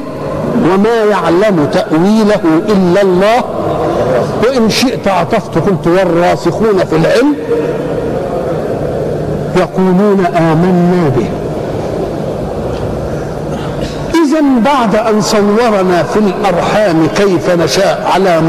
وما 0.65 1.05
يعلم 1.11 1.69
تأويله 1.73 2.41
إلا 2.69 3.03
الله 3.03 3.45
وإن 4.43 4.71
شئت 4.71 5.09
عطفت 5.09 5.59
قلت 5.59 5.87
والراسخون 5.87 6.85
في 6.91 6.97
العلم 6.97 7.35
يقولون 9.57 10.27
آمنا 10.27 11.09
به 11.17 11.27
إذا 14.15 14.43
بعد 14.65 14.95
أن 14.97 15.21
صورنا 15.21 16.03
في 16.03 16.19
الأرحام 16.19 17.07
كيف 17.17 17.51
نشاء 17.51 18.11
على. 18.15 18.41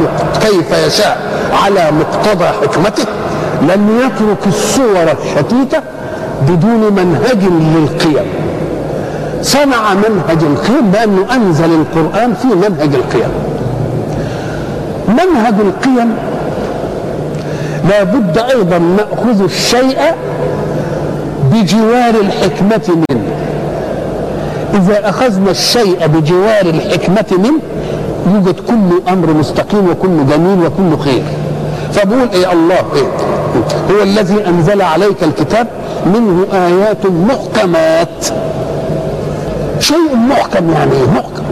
كيف 0.41 0.87
يشاء 0.87 1.21
على 1.63 1.91
مقتضى 1.91 2.45
حكمته 2.45 3.05
لم 3.61 3.99
يترك 3.99 4.47
الصور 4.47 5.03
الشتيتة 5.03 5.81
بدون 6.47 6.93
منهج 6.93 7.43
للقيم. 7.43 8.25
صنع 9.41 9.93
منهج 9.93 10.43
القيم 10.43 10.91
بأنه 10.91 11.35
أنزل 11.35 11.69
القرآن 11.73 12.33
في 12.33 12.47
منهج 12.47 12.95
القيم. 12.95 13.31
منهج 15.07 15.53
القيم 15.59 16.13
لا 17.89 18.03
بد 18.03 18.37
أيضا 18.37 18.77
نأخذ 18.77 19.43
الشيء 19.43 19.99
بجوار 21.53 22.15
الحكمة 22.21 22.95
منه. 23.09 23.21
إذا 24.73 25.09
أخذنا 25.09 25.51
الشيء 25.51 26.07
بجوار 26.07 26.65
الحكمة 26.65 27.37
منه 27.37 27.59
يوجد 28.33 28.55
كل 28.59 29.11
أمر 29.11 29.33
مستقيم 29.33 29.89
وكل 29.89 30.27
جميل 30.29 30.59
وكل 30.65 31.03
خير. 31.03 31.23
فبقول 31.93 32.29
إيه 32.33 32.51
الله 32.51 32.83
إيه؟ 32.95 33.30
هو 33.91 34.03
الذي 34.03 34.47
أنزل 34.47 34.81
عليك 34.81 35.23
الكتاب 35.23 35.67
منه 36.05 36.45
آيات 36.53 37.05
محكمات. 37.05 38.25
شيء 39.79 40.15
محكم 40.29 40.69
يعني 40.71 40.91
إيه 40.91 41.07
محكم. 41.15 41.43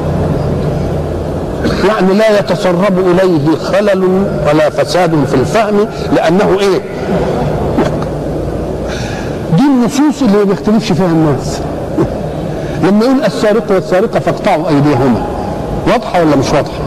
يعني 1.87 2.13
لا 2.13 2.39
يتسرب 2.39 2.99
إليه 2.99 3.55
خلل 3.55 4.03
ولا 4.47 4.69
فساد 4.69 5.25
في 5.27 5.35
الفهم 5.35 5.87
إيه؟ 6.59 6.81
محكم. 7.79 8.09
دي 9.57 9.63
النصوص 9.63 10.21
اللي 10.21 10.37
ما 10.37 10.43
بيختلفش 10.43 10.91
فيها 10.91 11.05
الناس. 11.05 11.59
لما 12.83 13.05
يقول 13.05 13.23
السارق 13.25 13.71
والسارقة 13.71 14.19
فاقطعوا 14.19 14.67
أيديهما. 14.69 15.25
واضحة 15.87 16.21
ولا 16.21 16.35
مش 16.35 16.53
واضحة؟ 16.53 16.79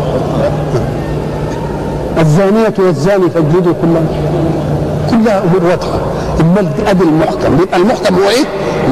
الزانية 2.21 2.75
والزاني 2.79 3.31
فاجلدوا 3.31 3.73
كلها 3.83 4.03
كلها 5.13 5.39
أمور 5.43 5.71
واضحة. 5.71 5.99
امال 6.41 6.69
ادي 6.87 7.05
المحكم. 7.05 7.61
يبقى 7.63 7.77
المحكم 7.77 8.15
هو 8.15 8.29
إيه؟ 8.29 8.45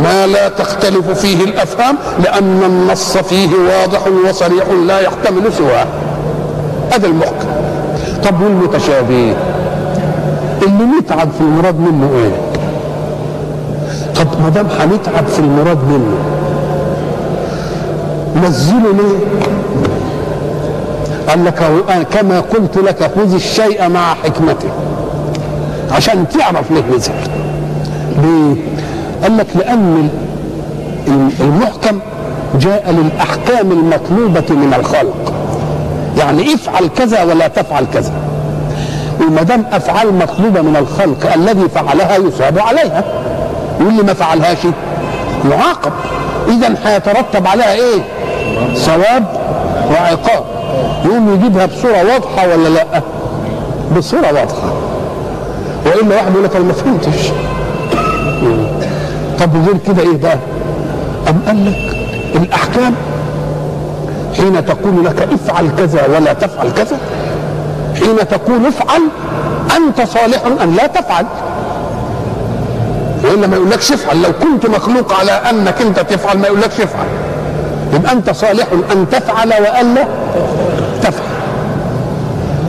ما 0.05 0.27
لا 0.27 0.49
تختلف 0.49 1.11
فيه 1.11 1.45
الأفهام 1.45 1.97
لأن 2.25 2.63
النص 2.67 3.17
فيه 3.17 3.49
واضح 3.55 4.01
وصريح 4.29 4.65
لا 4.87 5.01
يحتمل 5.01 5.53
سواه. 5.53 5.87
هذا 6.93 7.07
المحكم. 7.07 7.49
طب 8.25 8.43
والمتشابه؟ 8.43 9.35
اللي 10.63 10.85
نتعب 11.01 11.29
في 11.39 11.41
المراد 11.41 11.81
منه 11.81 12.11
إيه؟ 12.17 12.33
طب 14.17 14.27
ما 14.43 14.49
دام 14.49 14.67
هنتعب 14.81 15.27
في 15.27 15.39
المراد 15.39 15.79
منه 15.89 16.17
نزله 18.49 18.93
ليه؟ 18.93 19.19
قال 21.29 21.45
لك 21.45 21.63
كما 22.13 22.41
قلت 22.41 22.77
لك 22.77 23.11
خذ 23.17 23.35
الشيء 23.35 23.89
مع 23.89 24.15
حكمته. 24.15 24.69
عشان 25.93 26.29
تعرف 26.29 26.71
ليه 26.71 26.97
نزل 26.97 27.13
ليه؟ 28.23 28.57
قال 29.23 29.37
لك 29.37 29.47
لأن 29.55 30.09
المحكم 31.41 31.99
جاء 32.61 32.91
للأحكام 32.91 33.73
المطلوبة 33.73 34.55
من 34.55 34.75
الخلق. 34.79 35.33
يعني 36.19 36.55
افعل 36.55 36.89
كذا 36.89 37.23
ولا 37.23 37.49
تفعل 37.49 37.87
كذا. 37.95 38.13
وما 39.21 39.43
دام 39.43 39.65
أفعال 39.73 40.15
مطلوبة 40.15 40.63
من 40.63 40.77
الخلق 40.77 41.33
الذي 41.35 41.69
فعلها 41.69 42.17
يصاب 42.17 42.59
عليها. 42.59 43.05
واللي 43.81 44.03
ما 44.03 44.15
فعلهاش 44.15 44.59
يعاقب. 45.51 45.93
اذا 46.49 46.75
هيترتب 46.85 47.47
عليها 47.47 47.73
إيه؟ 47.73 48.03
ثواب 48.75 49.25
وعقاب. 49.91 50.45
يقوم 51.05 51.35
يجيبها 51.35 51.67
بصورة 51.67 52.05
واضحة 52.13 52.49
ولا 52.49 52.69
لأ؟ 52.69 53.03
بصورة 53.97 54.27
واضحة. 54.27 54.73
والا 55.87 56.15
واحد 56.17 56.33
يقول 56.33 56.45
لك 56.45 56.57
أنا 56.57 56.65
ما 56.65 56.73
فهمتش 56.73 57.29
طب 59.41 59.51
غير 59.67 59.77
كده 59.87 60.03
إيه 60.03 60.17
بقى؟ 60.17 60.39
أم 61.29 61.41
قال 61.47 61.67
لك 61.67 61.97
الأحكام 62.43 62.95
حين 64.37 64.65
تقول 64.67 65.05
لك 65.05 65.29
افعل 65.33 65.71
كذا 65.79 66.07
ولا 66.17 66.33
تفعل 66.33 66.71
كذا 66.73 66.97
حين 67.99 68.29
تقول 68.29 68.67
افعل 68.67 69.01
أنت 69.77 70.09
صالح 70.09 70.43
أن 70.63 70.75
لا 70.77 70.87
تفعل. 70.87 71.27
والا 73.25 73.47
ما 73.47 73.57
يقولكش 73.57 73.93
افعل 73.93 74.23
لو 74.23 74.33
كنت 74.33 74.67
مخلوق 74.67 75.13
على 75.13 75.33
أنك 75.33 75.81
أنت 75.81 76.01
تفعل 76.01 76.39
ما 76.39 76.47
يقولكش 76.47 76.81
افعل. 76.81 77.07
يبقى 77.95 78.13
أنت 78.13 78.31
صالح 78.31 78.67
أن 78.93 79.07
تفعل 79.11 79.49
والا 79.49 80.05
تفعل. 81.03 81.25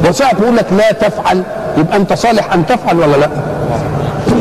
وساعة 0.09 0.31
يقول 0.41 0.57
لك 0.57 0.65
لا 0.77 0.91
تفعل. 0.91 1.43
يبقى 1.77 1.97
انت 1.97 2.13
صالح 2.13 2.53
ان 2.53 2.65
تفعل 2.65 2.97
ولا 2.99 3.17
لا؟ 3.17 3.29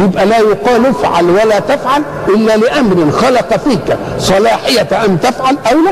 يبقى 0.04 0.26
لا 0.26 0.38
يقال 0.38 0.86
افعل 0.86 1.24
ولا 1.30 1.58
تفعل 1.58 2.02
إلا 2.28 2.56
لأمر 2.56 3.10
خلق 3.10 3.56
فيك 3.56 3.96
صلاحية 4.18 4.88
أن 5.06 5.20
تفعل 5.20 5.56
أو 5.72 5.76
لا 5.84 5.90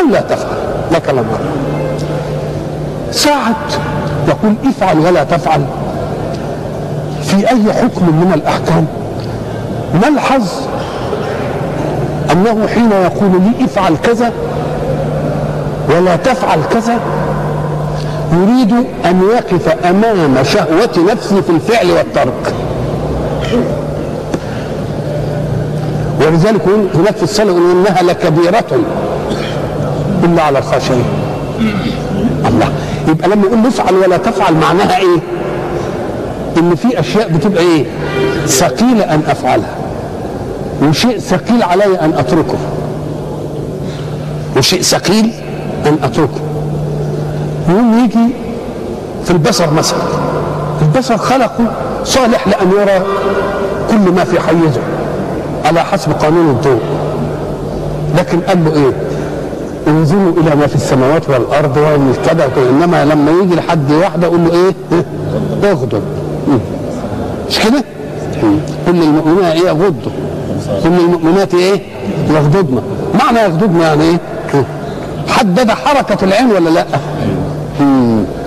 أو 0.00 0.08
لا 0.12 0.20
تفعل. 0.20 0.48
ده 0.92 0.98
كلام. 0.98 1.24
ساعة 3.12 3.54
يقول 4.28 4.54
افعل 4.66 4.98
ولا 4.98 5.24
تفعل. 5.24 5.64
في 7.22 7.36
أي 7.36 7.72
حكم 7.72 8.04
من 8.06 8.32
الأحكام؟ 8.34 8.86
نلحظ 9.94 10.42
أنه 12.32 12.66
حين 12.74 12.90
يقول 12.92 13.30
لي 13.30 13.64
افعل 13.64 13.96
كذا 13.96 14.32
ولا 15.90 16.16
تفعل 16.16 16.58
كذا؟ 16.70 16.98
يريد 18.34 18.72
أن 19.04 19.22
يقف 19.34 19.68
أمام 19.68 20.44
شهوة 20.44 21.12
نفسه 21.12 21.40
في 21.40 21.50
الفعل 21.50 21.90
والترك. 21.90 22.54
ولذلك 26.20 26.60
هناك 26.94 27.16
في 27.16 27.22
الصلاة 27.22 27.46
يقول 27.46 27.70
إنها 27.70 28.02
لكبيرة 28.02 28.80
إلا 30.24 30.42
على 30.42 30.58
الخاشعين 30.58 31.04
الله. 32.46 32.68
يبقى 33.08 33.28
لما 33.28 33.46
يقول 33.46 33.66
افعل 33.66 33.94
ولا 33.94 34.16
تفعل 34.16 34.54
معناها 34.54 34.98
إيه؟ 34.98 35.18
إن 36.58 36.74
في 36.74 37.00
أشياء 37.00 37.28
بتبقى 37.28 37.62
إيه؟ 37.62 37.84
ثقيلة 38.46 39.14
أن 39.14 39.22
أفعلها. 39.28 39.74
وشيء 40.82 41.18
ثقيل 41.18 41.62
علي 41.62 42.00
أن 42.00 42.12
أتركه. 42.12 42.58
وشيء 44.56 44.82
ثقيل 44.82 45.32
أن 45.86 45.98
أتركه. 46.02 46.40
يقوم 47.68 48.04
يجي 48.04 48.34
في 49.24 49.30
البصر 49.30 49.74
مثلا. 49.74 49.98
البصر 50.82 51.16
خلقه 51.16 51.64
صالح 52.04 52.48
لأن 52.48 52.70
يرى 52.80 53.02
كل 53.90 54.12
ما 54.12 54.24
في 54.24 54.40
حيزه 54.40 54.80
على 55.64 55.84
حسب 55.84 56.12
قانون 56.12 56.50
الضوء. 56.50 56.80
لكن 58.18 58.40
قال 58.40 58.64
له 58.64 58.72
إيه؟ 58.74 58.92
انزلوا 59.88 60.32
إلى 60.32 60.54
ما 60.56 60.66
في 60.66 60.74
السماوات 60.74 61.30
والأرض 61.30 61.76
ومن 61.76 62.16
كذا 62.26 62.48
إنما 62.70 63.04
لما 63.04 63.30
يجي 63.30 63.54
لحد 63.54 63.92
واحدة 63.92 64.26
يقول 64.26 64.40
له 64.44 64.52
إيه؟ 64.52 65.04
اغضب 65.70 66.02
مش 67.48 67.58
كده؟ 67.58 67.84
كل 68.86 69.02
المؤمنين 69.02 69.44
إيه؟ 69.44 69.66
يغضوا 69.66 70.12
كل 70.82 70.88
المؤمنات 70.88 71.54
إيه؟ 71.54 71.82
يغضضن. 72.30 72.82
معنى 73.20 73.38
يغضضن 73.40 73.80
يعني 73.80 74.02
إيه؟ 74.04 74.18
حدد 75.28 75.70
حركة 75.70 76.24
العين 76.24 76.50
ولا 76.50 76.70
لأ؟ 76.70 76.84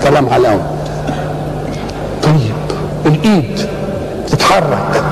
كلام 0.03 0.29
على 0.29 0.41
الأول 0.41 0.61
طيب 2.23 2.55
الإيد 3.05 3.59
تتحرك. 4.27 5.03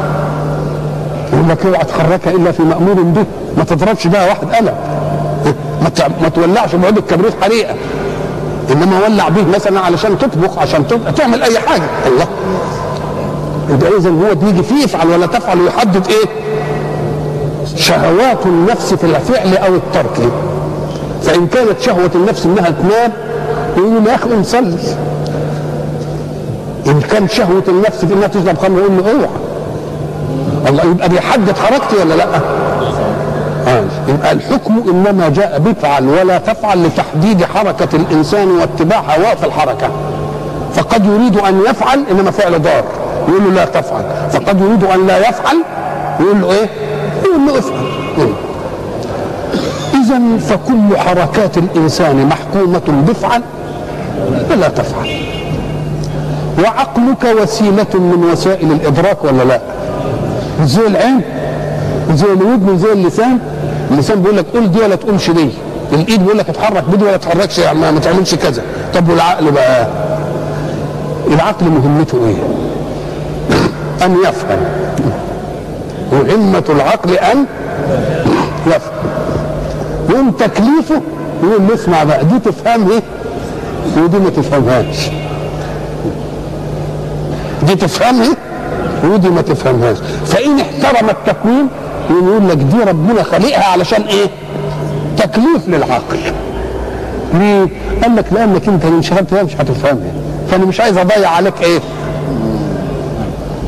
يقول 1.34 1.50
لك 1.50 1.66
اوعى 1.66 1.84
تحركها 1.84 2.32
إلا 2.32 2.52
في 2.52 2.64
مأمور 2.64 2.94
به. 2.94 3.26
ما 3.58 3.64
تضربش 3.64 4.08
بها 4.08 4.28
واحد 4.28 4.56
قلم. 4.56 4.76
ما 5.82 5.92
ما 6.22 6.30
تولعش 6.30 6.76
بعود 6.76 6.98
الكبريت 6.98 7.34
حريقة. 7.42 7.76
إنما 8.72 9.00
ولع 9.06 9.30
به 9.30 9.44
مثلا 9.56 9.80
علشان 9.80 10.18
تطبخ 10.18 10.60
عشان 10.60 10.84
تعمل 11.16 11.44
أي 11.44 11.60
حاجة. 11.60 11.84
الله. 12.08 12.28
يبقى 13.70 13.98
إذا 13.98 14.10
هو 14.10 14.36
بيجي 14.36 14.64
فيه 14.64 14.84
يفعل 14.84 15.08
ولا 15.08 15.26
تفعل 15.26 15.62
ويحدد 15.62 16.08
إيه؟ 16.08 16.26
شهوات 17.76 18.46
النفس 18.46 18.94
في 18.94 19.04
الفعل 19.04 19.58
أو 19.58 19.76
الترك. 19.76 20.32
فإن 21.24 21.48
كانت 21.48 21.82
شهوة 21.82 22.12
النفس 22.16 22.46
إنها 22.46 22.70
تنام 22.70 23.12
يقول 23.78 24.08
يا 24.08 24.16
أخي 24.16 24.30
نصلي 24.30 24.78
إن 26.88 27.02
كان 27.12 27.28
شهوة 27.28 27.64
النفس 27.68 28.06
في 28.06 28.14
إنها 28.14 28.28
تشرب 28.28 28.58
خمر 28.58 28.80
يقول 28.80 28.98
له 28.98 29.12
أوعى. 29.12 29.30
الله 30.70 30.84
يبقى 30.84 31.10
بيحدد 31.10 31.58
حركتي 31.58 31.96
ولا 31.96 32.14
لأ؟ 32.14 32.26
آه. 33.68 33.84
يبقى 34.08 34.32
الحكم 34.32 34.84
إنما 34.90 35.30
جاء 35.30 35.60
بفعل 35.60 36.08
ولا 36.10 36.38
تفعل 36.38 36.84
لتحديد 36.84 37.44
حركة 37.44 37.96
الإنسان 37.96 38.52
واتباع 38.52 39.00
هواه 39.00 39.36
في 39.36 39.46
الحركة. 39.46 39.90
فقد 40.76 41.06
يريد 41.06 41.38
أن 41.38 41.62
يفعل 41.70 42.04
إنما 42.12 42.32
فعل 42.32 42.62
ضار. 42.62 42.84
يقول 43.28 43.44
له 43.44 43.50
لا 43.54 43.66
تفعل. 43.66 44.04
فقد 44.32 44.62
يريد 44.62 44.84
أن 44.84 45.08
لا 45.08 45.30
يفعل 45.30 45.58
يقول 46.20 46.42
له 46.42 46.52
إيه؟ 46.52 46.70
يقول 47.26 47.48
له 47.48 47.60
افعل. 47.60 47.86
إذا 49.94 50.38
فكل 50.38 50.98
حركات 50.98 51.58
الإنسان 51.58 52.26
محكومة 52.26 53.04
بفعل 53.08 53.42
ولا 54.52 54.68
تفعل. 54.68 55.08
وعقلك 56.64 57.42
وسيلة 57.42 57.94
من 57.94 58.30
وسائل 58.32 58.72
الإدراك 58.72 59.24
ولا 59.24 59.44
لا؟ 59.44 59.60
زي 60.64 60.88
العين 60.88 61.22
زي 62.14 62.26
الودن 62.26 62.78
زي 62.78 62.92
اللسان؟ 62.94 63.40
اللسان 63.92 64.22
بيقول 64.22 64.38
لك 64.38 64.46
قول 64.54 64.72
دي 64.72 64.80
ولا 64.82 64.96
تقولش 64.96 65.30
دي. 65.30 65.50
الإيد 65.94 66.22
بيقول 66.24 66.38
لك 66.38 66.50
اتحرك 66.50 66.84
بدي 66.84 67.04
ولا 67.04 67.18
تحركش 67.18 67.58
يعني 67.58 67.80
ما 67.92 68.00
تعملش 68.00 68.36
كذا. 68.36 68.64
طب 68.94 69.10
والعقل 69.10 69.52
بقى؟ 69.52 69.88
العقل 71.28 71.66
مهمته 71.66 72.18
إيه؟ 72.28 72.36
أن 74.06 74.16
يفهم. 74.24 74.60
مهمة 76.12 76.64
العقل 76.70 77.12
أن 77.12 77.46
يفهم. 78.68 78.94
يقوم 80.10 80.32
تكليفه 80.32 81.02
يقول 81.44 81.74
اسمع 81.74 82.04
بقى 82.04 82.26
دي 82.26 82.40
تفهم 82.40 82.92
إيه 82.92 83.02
ودي 83.98 84.18
ما 84.20 84.30
تفهمهاش 84.30 85.10
دي 87.64 87.76
تفهمها 87.76 88.36
ودي 89.04 89.30
ما 89.30 89.42
تفهمهاش 89.42 89.98
فإن 90.26 90.60
احترم 90.60 91.10
التكوين 91.10 91.68
يقول 92.10 92.50
لك 92.50 92.58
دي 92.58 92.84
ربنا 92.84 93.24
خلقها 93.24 93.64
علشان 93.72 94.02
إيه؟ 94.02 94.28
تكليف 95.18 95.68
للعقل. 95.68 96.18
ليه؟ 97.34 97.68
قال 98.04 98.16
لك 98.16 98.26
لأنك 98.34 98.68
أنت 98.68 98.86
لو 98.86 98.98
انشغلت 98.98 99.34
بيها 99.34 99.44
مش 99.44 99.56
هتفهمها. 99.56 100.12
فأنا 100.52 100.66
مش 100.66 100.80
عايز 100.82 100.98
أضيع 100.98 101.30
عليك 101.30 101.62
إيه؟ 101.62 101.80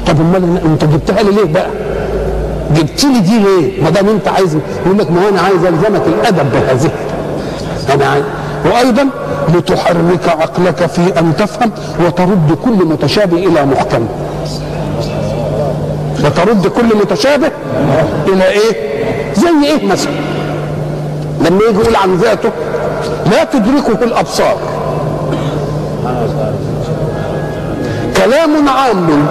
طب 0.08 0.21
أمال 0.21 0.62
أنت 0.65 0.86
جبتها 0.86 1.23
لي 1.23 1.32
ليه 1.32 1.53
بقى؟ 1.53 1.67
جبت 2.75 3.03
لي 3.06 3.19
دي 3.19 3.39
ليه؟ 3.39 3.84
ما 3.84 3.89
دام 3.89 4.10
أنت 4.10 4.27
عايز 4.27 4.58
يقول 4.86 4.97
لك 4.99 5.12
ما 5.12 5.30
أنا 5.30 5.41
عايز 5.41 5.65
ألزمك 5.65 6.01
الأدب 6.08 6.51
بهذه 6.51 6.91
أنا 7.93 8.23
وأيضا 8.73 9.10
لتحرك 9.53 10.30
عقلك 10.30 10.86
في 10.86 11.19
أن 11.19 11.34
تفهم 11.38 11.71
وترد 12.06 12.58
كل 12.65 12.86
متشابه 12.86 13.38
إلى 13.38 13.65
محكم. 13.65 14.08
وترد 16.25 16.67
كل 16.67 16.97
متشابه 17.01 17.51
إلى 18.27 18.47
إيه؟ 18.49 18.73
زي 19.36 19.67
إيه 19.67 19.88
مثلا؟ 19.88 20.12
لما 21.41 21.60
يجي 21.69 21.80
يقول 21.80 21.95
عن 21.95 22.15
ذاته 22.15 22.49
لا 23.32 23.43
تدركه 23.43 24.03
الأبصار. 24.03 24.58
كلام 28.17 28.69
عام. 28.69 29.27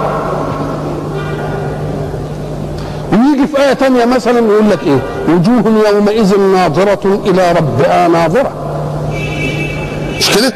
ويجي 3.11 3.47
في 3.47 3.61
آية 3.63 3.73
تانية 3.73 4.05
مثلا 4.05 4.39
يقول 4.39 4.69
لك 4.69 4.79
إيه؟ 4.83 4.99
وجوه 5.29 5.89
يومئذ 5.89 6.39
ناظرة 6.39 7.21
إلى 7.25 7.51
ربها 7.51 8.07
ناظرة. 8.07 8.51
مش 10.29 10.35
كده؟ 10.35 10.53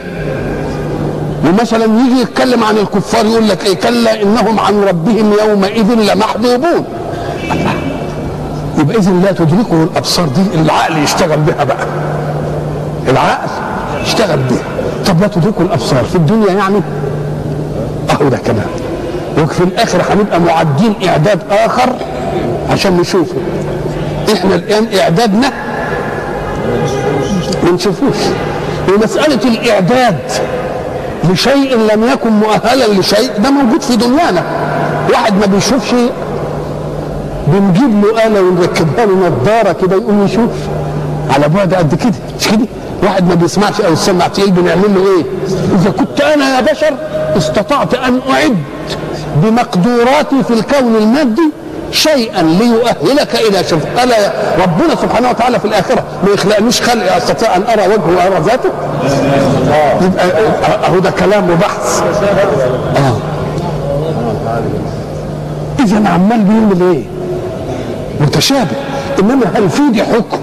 ومثلا 1.45 1.85
يجي 1.85 2.21
يتكلم 2.21 2.63
عن 2.63 2.77
الكفار 2.77 3.25
يقول 3.25 3.49
لك 3.49 3.65
إيه؟ 3.65 3.73
كلا 3.75 4.21
إنهم 4.21 4.59
عن 4.59 4.81
ربهم 4.83 5.33
يومئذ 5.47 5.93
لمحجوبون 5.93 6.85
يبقى 8.77 8.97
إذا 8.97 9.11
لا 9.11 9.31
تدركه 9.31 9.83
الأبصار 9.83 10.25
دي 10.27 10.61
العقل 10.61 10.97
يشتغل 10.97 11.39
بها 11.39 11.63
بقى. 11.63 11.85
العقل 13.07 13.47
يشتغل 14.03 14.39
بها. 14.39 14.63
طب 15.07 15.21
لا 15.21 15.27
تدركه 15.27 15.61
الأبصار. 15.61 16.03
في 16.03 16.15
الدنيا 16.15 16.51
يعني؟ 16.53 16.81
أهو 18.09 18.29
ده 18.29 18.37
كمان. 18.37 18.65
وفي 19.43 19.63
الآخر 19.63 20.01
هنبقى 20.09 20.39
معدين 20.39 20.93
إعداد 21.07 21.39
آخر 21.51 21.89
عشان 22.69 22.97
نشوفه. 22.97 23.35
إحنا 24.33 24.55
الآن 24.55 24.87
إعدادنا 24.99 25.51
ما 27.63 27.71
نشوفوش. 27.71 28.15
ومسألة 28.89 29.39
الإعداد 29.45 30.17
لشيء 31.31 31.77
لم 31.93 32.03
يكن 32.13 32.29
مؤهلا 32.31 32.99
لشيء 32.99 33.31
ده 33.43 33.49
موجود 33.51 33.81
في 33.81 33.95
دنيانا. 33.95 34.43
واحد 35.11 35.33
ما 35.33 35.45
بيشوفش 35.45 35.91
بنجيب 37.47 38.05
له 38.05 38.27
آلة 38.27 38.41
ونركبها 38.41 39.05
له 39.05 39.15
نظارة 39.41 39.71
كده 39.81 39.95
يقوم 39.95 40.25
يشوف. 40.25 40.49
على 41.29 41.47
بعد 41.49 41.73
قد 41.73 41.95
كده 41.95 42.13
مش 42.39 42.47
كده؟ 42.47 42.65
واحد 43.03 43.27
ما 43.27 43.35
بيسمعش 43.35 43.81
أو 43.81 43.93
السمع 43.93 44.27
تقيل 44.27 44.51
بنعمل 44.51 44.95
له 44.95 45.01
إيه؟ 45.17 45.23
إذا 45.75 45.89
كنت 45.89 46.21
أنا 46.21 46.55
يا 46.55 46.61
بشر 46.61 46.93
استطعت 47.37 47.93
أن 47.93 48.19
أعد 48.29 48.57
بمقدوراتي 49.43 50.43
في 50.47 50.53
الكون 50.53 50.95
المادي 50.95 51.49
شيئا 51.91 52.41
ليؤهلك 52.41 53.35
إلى 53.35 53.63
شوف. 53.63 53.81
الا 54.03 54.15
ربنا 54.63 54.95
سبحانه 55.01 55.29
وتعالى 55.29 55.59
في 55.59 55.65
الآخرة 55.65 56.03
ما 56.23 56.33
يخلقنيش 56.33 56.81
خلق 56.81 57.15
أستطيع 57.15 57.55
أن 57.55 57.63
أرى 57.63 57.87
وجهه 57.87 58.17
وأرى 58.17 58.41
ذاته. 58.45 58.69
يبقى 60.05 60.25
اهو 60.87 60.99
ده 60.99 61.11
كلام 61.11 61.49
وبحث 61.49 62.01
آه. 62.97 63.17
اذا 65.79 66.09
عمال 66.09 66.41
بيعمل 66.43 66.81
إيه؟ 66.93 67.03
متشابه. 68.21 68.75
إنما 69.19 69.45
هل 69.55 69.69
في 69.69 69.81
دي 69.91 70.03
حكم؟ 70.03 70.39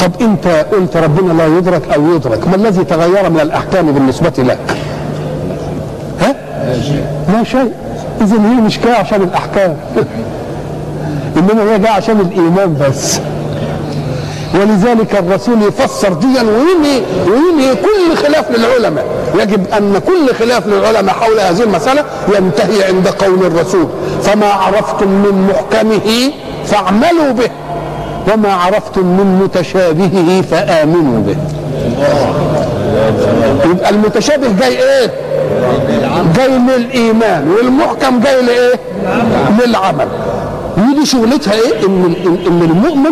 طب 0.00 0.10
أنت 0.20 0.46
قلت 0.48 0.96
ربنا 0.96 1.32
لا 1.32 1.46
يدرك 1.58 1.82
أو 1.94 2.14
يدرك 2.14 2.48
ما 2.48 2.54
الذي 2.54 2.84
تغير 2.84 3.30
من 3.30 3.40
الأحكام 3.40 3.92
بالنسبة 3.92 4.32
لك؟ 4.38 4.76
ها؟ 6.20 6.34
لا 7.32 7.44
شيء. 7.44 7.72
اذا 8.22 8.36
هي 8.36 8.60
مش 8.60 8.78
جاية 8.78 8.94
عشان 8.94 9.22
الأحكام. 9.22 9.76
إنما 11.36 11.62
هي 11.62 11.78
جاية 11.78 11.92
عشان 11.92 12.20
الإيمان 12.20 12.76
بس. 12.80 13.20
ولذلك 14.54 15.14
الرسول 15.16 15.62
يفسر 15.62 16.12
ديا 16.12 16.42
وينهي 16.42 17.02
وينهي 17.26 17.74
كل 17.74 18.16
خلاف 18.16 18.50
للعلماء. 18.50 19.06
يجب 19.34 19.66
أن 19.68 20.00
كل 20.06 20.34
خلاف 20.34 20.66
للعلماء 20.66 21.14
حول 21.14 21.40
هذه 21.40 21.62
المسألة 21.62 22.04
ينتهي 22.36 22.84
عند 22.84 23.08
قول 23.08 23.46
الرسول. 23.46 23.86
فما 24.22 24.46
عرفتم 24.46 25.08
من 25.08 25.48
محكمه 25.50 26.32
فاعملوا 26.66 27.32
به. 27.32 27.50
وما 28.32 28.52
عرفتم 28.52 29.06
من 29.06 29.40
متشابهه 29.44 30.42
فآمنوا 30.42 31.22
به. 31.22 31.36
يبقى 33.70 33.90
المتشابه 33.90 34.46
جاي 34.60 34.78
إيه؟ 34.82 35.10
جاي 36.36 36.48
للايمان 36.48 37.48
والمحكم 37.50 38.20
جاي 38.20 38.42
لإيه؟ 38.42 38.74
للعمل 39.66 40.08
ودي 40.78 41.06
شغلتها 41.06 41.52
إيه؟ 41.52 41.86
إن 41.86 42.14
ان 42.46 42.62
المؤمن 42.62 43.10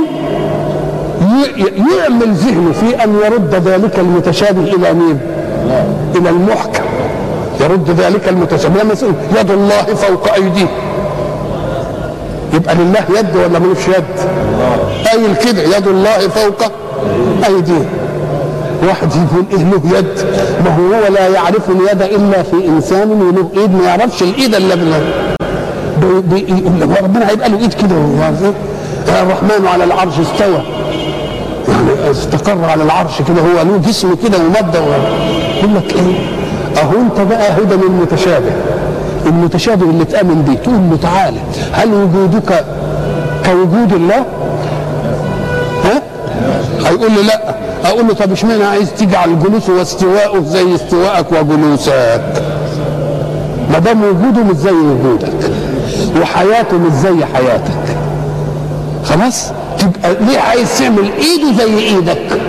يعمل 1.99 2.33
ذهنه 2.35 2.73
في 2.73 3.05
أن 3.05 3.15
يرد 3.25 3.55
ذلك 3.55 3.99
المتشابه 3.99 4.61
إلى 4.61 4.93
مين؟ 4.93 5.21
إلى 6.17 6.31
المحكم. 6.31 6.83
يرد 7.61 7.91
ذلك 7.91 8.29
المتشابه. 8.29 8.77
يقول 8.77 9.15
يد 9.41 9.51
الله 9.51 9.83
فوق 9.95 10.33
أيديه. 10.35 10.67
يبقى 12.55 12.75
لله 12.75 13.05
يد 13.19 13.37
ولا 13.37 13.59
ملوش 13.59 13.89
يد؟ 13.89 14.05
قايل 15.07 15.37
كده 15.37 15.77
يد 15.77 15.87
الله 15.89 16.19
فوق 16.29 16.73
أيديه. 17.49 17.85
واحد 18.89 19.09
يقول 19.13 19.45
إيه 19.53 19.65
له 19.71 19.99
يد. 19.99 20.27
ما 20.65 20.77
هو 20.77 21.13
لا 21.15 21.29
يعرف 21.29 21.71
اليد 21.71 22.03
إلا 22.03 22.43
في 22.43 22.69
إنسان 22.69 23.11
وله 23.11 23.49
إيد 23.63 23.75
ما 23.75 23.85
يعرفش 23.85 24.23
الإيد 24.23 24.55
إلا 24.55 24.75
بالله. 24.75 25.01
لك 26.81 27.03
ربنا 27.03 27.31
هيبقى 27.31 27.49
له 27.49 27.59
إيد 27.59 27.73
كده 27.73 27.97
الرحمن 29.09 29.67
على 29.67 29.85
العرش 29.85 30.13
استوى. 30.19 30.63
يعني 31.69 32.11
استقر 32.11 32.65
على 32.65 32.83
العرش 32.83 33.23
كده 33.29 33.41
هو 33.43 33.63
له 33.71 33.79
جسم 33.89 34.15
كده 34.25 34.39
ومده 34.39 34.79
يقول 35.59 35.75
لك 35.75 35.95
إيه؟ 35.95 36.15
أهو 36.83 36.93
أنت 37.01 37.21
بقى 37.31 37.53
هدى 37.53 37.75
المتشابه 37.75 38.51
المتشابه 39.27 39.91
اللي 39.91 40.05
تآمن 40.05 40.43
بيه. 40.43 40.55
تقول 40.59 40.75
له 40.91 40.97
تعالى 41.03 41.39
هل 41.73 41.89
وجودك 41.95 42.65
كوجود 43.47 43.93
الله؟ 43.93 44.25
ها؟ 45.85 46.03
هيقول 46.87 47.11
لي 47.13 47.23
لا. 47.23 47.55
أقول 47.85 48.07
له 48.09 48.15
طب 48.15 48.33
اشمعنى 48.33 48.65
عايز 48.65 48.91
تجعل 48.99 49.39
جلوسه 49.39 49.73
واستواءه 49.73 50.41
زي 50.43 50.75
استواءك 50.75 51.27
وجلوسك؟ 51.33 52.23
ما 53.73 53.79
دام 53.79 54.03
وجوده 54.05 54.43
مش 54.45 54.57
زي 54.57 54.71
وجودك 54.71 55.51
وحياته 56.23 56.79
مش 56.79 56.93
زي 56.93 57.25
حياتك 57.35 57.97
خلاص؟ 59.05 59.53
تبقى 59.79 60.15
ليه 60.21 60.39
عايز 60.39 60.79
تعمل 60.79 61.11
إيده 61.13 61.65
زي 61.65 61.79
إيدك؟ 61.79 62.41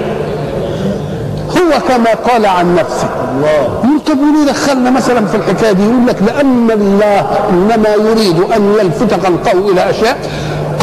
هو 1.50 1.80
كما 1.88 2.14
قال 2.32 2.46
عن 2.46 2.76
نفسه 2.76 3.10
يقول 3.44 4.00
طب 4.08 4.18
وليه 4.20 4.52
دخلنا 4.52 4.90
مثلا 4.92 5.26
في 5.26 5.36
الحكاية 5.38 5.72
دي 5.72 5.84
يقول 5.84 6.08
لك 6.08 6.16
لأن 6.28 6.72
الله 6.72 7.28
إنما 7.50 7.90
يريد 7.90 8.40
أن 8.56 8.74
يلفت 8.80 9.14
خلقه 9.26 9.72
إلى 9.72 9.90
أشياء 9.90 10.18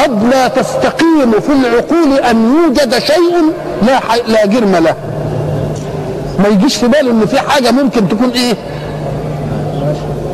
قد 0.02 0.24
لا 0.30 0.48
تستقيم 0.48 1.30
في 1.40 1.52
العقول 1.52 2.18
أن 2.30 2.54
يوجد 2.64 2.98
شيء 2.98 3.52
لا. 3.87 4.00
لا 4.28 4.46
جرم 4.46 4.76
له. 4.76 4.94
ما 6.38 6.48
يجيش 6.48 6.76
في 6.76 6.88
باله 6.88 7.11
إن 7.11 7.26
في 7.26 7.40
حاجة 7.40 7.70
ممكن 7.70 8.08
تكون 8.08 8.30
إيه؟ 8.30 8.54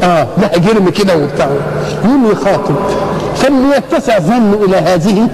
آه 0.02 0.26
لها 0.38 0.56
جرم 0.56 0.88
كده 0.88 1.16
وبتاع. 1.16 1.48
يقوم 2.04 2.30
يخاطب 2.32 2.74
يتسع 3.76 4.18
ظنه 4.18 4.58
إلى 4.64 4.76
هذه 4.76 5.28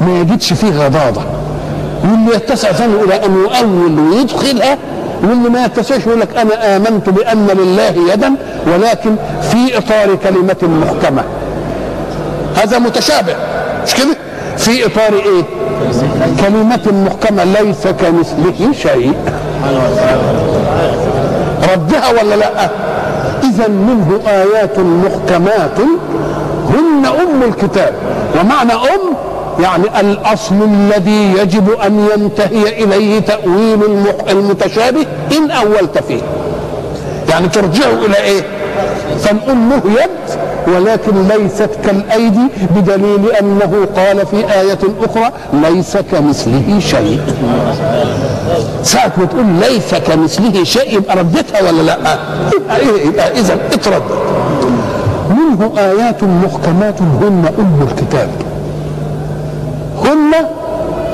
ما 0.00 0.20
يجدش 0.20 0.52
فيه 0.52 0.84
غضاضة. 0.86 1.20
واللي 2.04 2.34
يتسع 2.34 2.72
ظنه 2.72 3.00
إلى 3.04 3.14
أن 3.24 3.34
يؤول 3.36 3.98
ويدخلها 4.00 4.78
واللي 5.22 5.48
ما 5.50 5.64
يتسعش 5.64 6.06
يقول 6.06 6.20
لك 6.20 6.36
أنا 6.36 6.76
آمنت 6.76 7.08
بأن 7.08 7.46
لله 7.46 8.12
يدا 8.12 8.34
ولكن 8.66 9.16
في 9.42 9.78
إطار 9.78 10.14
كلمة 10.14 10.56
محكمة. 10.84 11.22
هذا 12.56 12.78
متشابه. 12.78 13.36
مش 13.84 13.94
كده؟ 13.94 14.16
في 14.56 14.86
إطار 14.86 15.12
إيه؟ 15.14 15.42
كلمة 16.40 17.04
محكمة 17.06 17.44
ليس 17.44 17.86
كمثله 17.86 18.72
شيء. 18.72 19.14
ردها 21.72 22.10
ولا 22.10 22.34
لأ؟ 22.34 22.70
اذا 23.42 23.68
منه 23.68 24.20
آيات 24.26 24.78
محكمات. 24.78 25.78
هن 26.68 27.06
أم 27.06 27.42
الكتاب. 27.42 27.94
ومعنى 28.40 28.72
أم 28.72 29.16
يعني 29.62 30.00
الأصل 30.00 30.54
الذي 30.62 31.32
يجب 31.32 31.70
أن 31.70 32.08
ينتهي 32.14 32.84
إليه 32.84 33.20
تأويل 33.20 33.80
المتشابه 34.30 35.06
إن 35.36 35.50
أولت 35.50 35.98
فيه. 36.08 36.20
يعني 37.30 37.48
ترجعه 37.48 38.04
إلى 38.06 38.16
إيه؟ 38.16 38.42
له 39.70 39.82
يد 39.86 40.45
ولكن 40.66 41.28
ليست 41.28 41.70
كالأيدي 41.84 42.48
بدليل 42.76 43.30
أنه 43.40 43.86
قال 43.96 44.26
في 44.26 44.36
آية 44.60 44.78
أخرى 45.04 45.32
ليس 45.52 45.96
كمثله 45.96 46.78
شيء 46.78 47.20
ساعة 48.82 49.12
ما 49.18 49.24
تقول 49.24 49.44
ليس 49.46 49.94
كمثله 49.94 50.64
شيء 50.64 50.96
يبقى 50.96 51.16
ولا 51.64 51.82
لا؟ 51.82 51.96
يبقى 52.56 52.76
إيه؟ 52.76 53.06
يبقى 53.06 53.30
اذا 53.40 53.54
اتردد. 53.72 54.02
منه 55.30 55.72
آيات 55.78 56.24
محكمات 56.24 57.02
هن 57.02 57.44
أم 57.58 57.88
الكتاب. 57.90 58.28
هن 60.04 60.32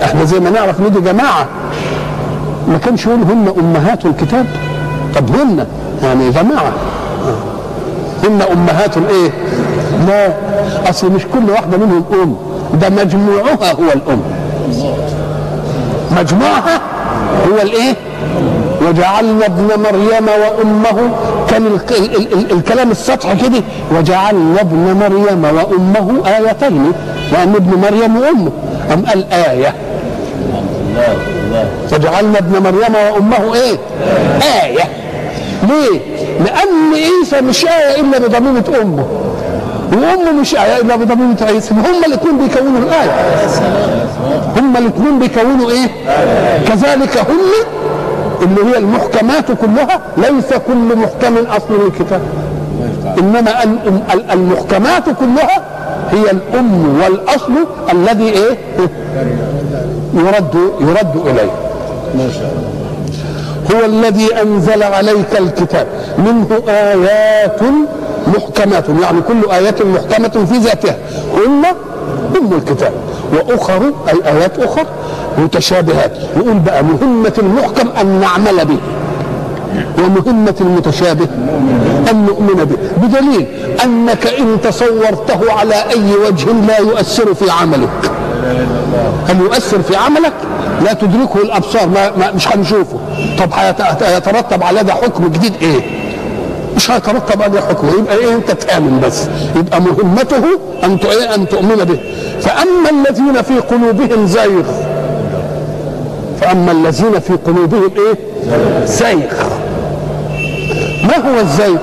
إحنا 0.02 0.24
زي 0.24 0.40
ما 0.40 0.50
نعرف 0.50 0.80
ندي 0.80 1.00
جماعة 1.00 1.46
ما 2.68 2.78
كانش 2.78 3.06
يقول 3.06 3.22
هن 3.22 3.52
أمهات 3.58 4.06
الكتاب 4.06 4.46
طب 5.14 5.36
هن 5.36 5.66
يعني 6.02 6.30
جماعة 6.30 6.72
هن 8.22 8.42
امهات 8.52 8.96
الايه 8.96 9.30
لا 10.08 10.32
أصل 10.90 11.12
مش 11.12 11.22
كل 11.34 11.50
واحدة 11.50 11.76
منهم 11.76 12.04
أم. 12.12 12.36
ده 12.80 12.88
مجموعها 12.90 13.72
هو 13.72 13.92
الأم. 13.94 14.20
مجموعها 16.10 16.80
هو 17.52 17.62
الإيه؟ 17.62 17.94
وجعلنا 18.88 19.46
ابن 19.46 19.68
مريم 19.82 20.26
وأمه 20.28 21.10
كان 21.50 21.66
ال 21.66 21.80
ال 21.96 22.32
ال 22.32 22.52
الكلام 22.52 22.90
السطحي 22.90 23.36
كده. 23.36 23.62
وجعلنا 23.96 24.60
ابن 24.60 24.96
مريم 25.00 25.44
وأمه 25.44 26.22
آيتين. 26.36 26.92
لأن 27.32 27.54
ابن 27.54 27.80
مريم 27.80 28.16
وأمه. 28.16 28.50
أم 28.92 29.04
قال 29.06 29.24
إيه 29.32 29.74
وجعلنا 31.92 32.38
ابن 32.38 32.62
مريم 32.62 32.94
وأمه 32.94 33.54
إيه؟ 33.54 33.78
آية. 34.62 34.84
ليه؟ 35.68 36.00
لأن 36.44 36.94
عيسى 36.94 37.40
مش 37.40 37.64
آية 37.64 38.00
إلا 38.00 38.18
بضميمه 38.18 38.64
أمه. 38.82 39.04
وأمه 39.92 40.40
مش 40.40 40.54
آية 40.54 40.80
إلا 40.80 40.96
بضميمه 40.96 41.36
عيسى. 41.42 41.74
هم 41.74 42.04
الاثنين 42.06 42.38
بيكونوا 42.38 42.78
الآية. 42.78 43.10
هم 44.56 44.76
الاثنين 44.76 45.18
بيكونوا 45.18 45.70
إيه؟ 45.70 45.86
كذلك 46.68 47.18
هم 47.18 47.38
اللي 48.42 48.70
هي 48.74 48.78
المحكمات 48.78 49.44
كلها 49.46 50.00
ليس 50.16 50.52
كل 50.66 50.96
محكم 50.96 51.36
اصل 51.36 51.86
الكتاب 51.86 52.20
إنما 53.18 53.50
المحكمات 54.32 55.04
كلها 55.04 55.60
هي 56.10 56.30
الأم 56.30 57.00
والأصل 57.02 57.52
الذي 57.92 58.28
إيه؟ 58.28 58.58
يرد 60.14 60.54
يرد 60.80 61.26
إليه. 61.26 61.50
ما 62.14 62.30
شاء 62.32 62.52
الله. 62.52 62.61
هو 63.74 63.84
الذي 63.84 64.42
أنزل 64.42 64.82
عليك 64.82 65.38
الكتاب. 65.38 65.86
منه 66.18 66.62
آيات 66.68 67.60
محكمات. 68.36 68.84
يعني 69.02 69.20
كل 69.28 69.50
آية 69.50 69.74
محكمة 69.84 70.44
في 70.44 70.58
ذاتها. 70.58 70.96
هن 71.34 71.64
أم 72.36 72.52
الكتاب. 72.52 72.92
وأخر 73.32 73.82
أي 74.08 74.32
آيات 74.32 74.58
أخرى 74.58 74.86
متشابهات. 75.38 76.12
يقول 76.36 76.58
بقى 76.58 76.84
مهمة 76.84 77.32
المحكم 77.38 77.88
أن 78.00 78.20
نعمل 78.20 78.64
به. 78.64 78.78
ومهمة 79.98 80.54
المتشابه 80.60 81.28
أن 82.10 82.26
نؤمن 82.26 82.64
به. 82.64 83.06
بدليل 83.06 83.46
أنك 83.84 84.26
إن 84.26 84.60
تصورته 84.60 85.52
على 85.52 85.74
أي 85.74 86.14
وجه 86.26 86.52
لا 86.52 86.78
يؤثر 86.78 87.34
في 87.34 87.50
عملك. 87.50 88.11
هل 89.28 89.40
يؤثر 89.40 89.82
في 89.82 89.96
عملك؟ 89.96 90.32
لا 90.84 90.92
تدركه 90.92 91.42
الأبصار 91.42 91.88
ما 91.88 92.10
ما 92.16 92.32
مش 92.32 92.48
هنشوفه. 92.48 92.98
طب 93.38 93.52
هيترتب 94.02 94.62
على 94.62 94.82
ده 94.82 94.94
حكم 94.94 95.28
جديد 95.28 95.52
إيه؟ 95.62 95.80
مش 96.76 96.90
هيترتب 96.90 97.42
عليه 97.42 97.60
حكم. 97.60 97.88
يبقى 97.98 98.16
إيه 98.16 98.34
أنت 98.34 98.50
تآمن 98.50 99.00
بس. 99.06 99.28
يبقى 99.56 99.80
مهمته 99.80 100.44
أن 100.84 100.98
إيه؟ 101.04 101.34
أن 101.34 101.48
تؤمن 101.48 101.84
به. 101.84 101.98
فأما 102.40 102.90
الذين 102.90 103.42
في 103.42 103.54
قلوبهم 103.54 104.26
زيغ 104.26 104.62
فأما 106.40 106.72
الذين 106.72 107.20
في 107.20 107.32
قلوبهم 107.32 107.90
إيه؟ 107.96 108.18
زيغ. 108.86 109.32
ما 111.04 111.16
هو 111.16 111.40
الزيغ؟ 111.40 111.78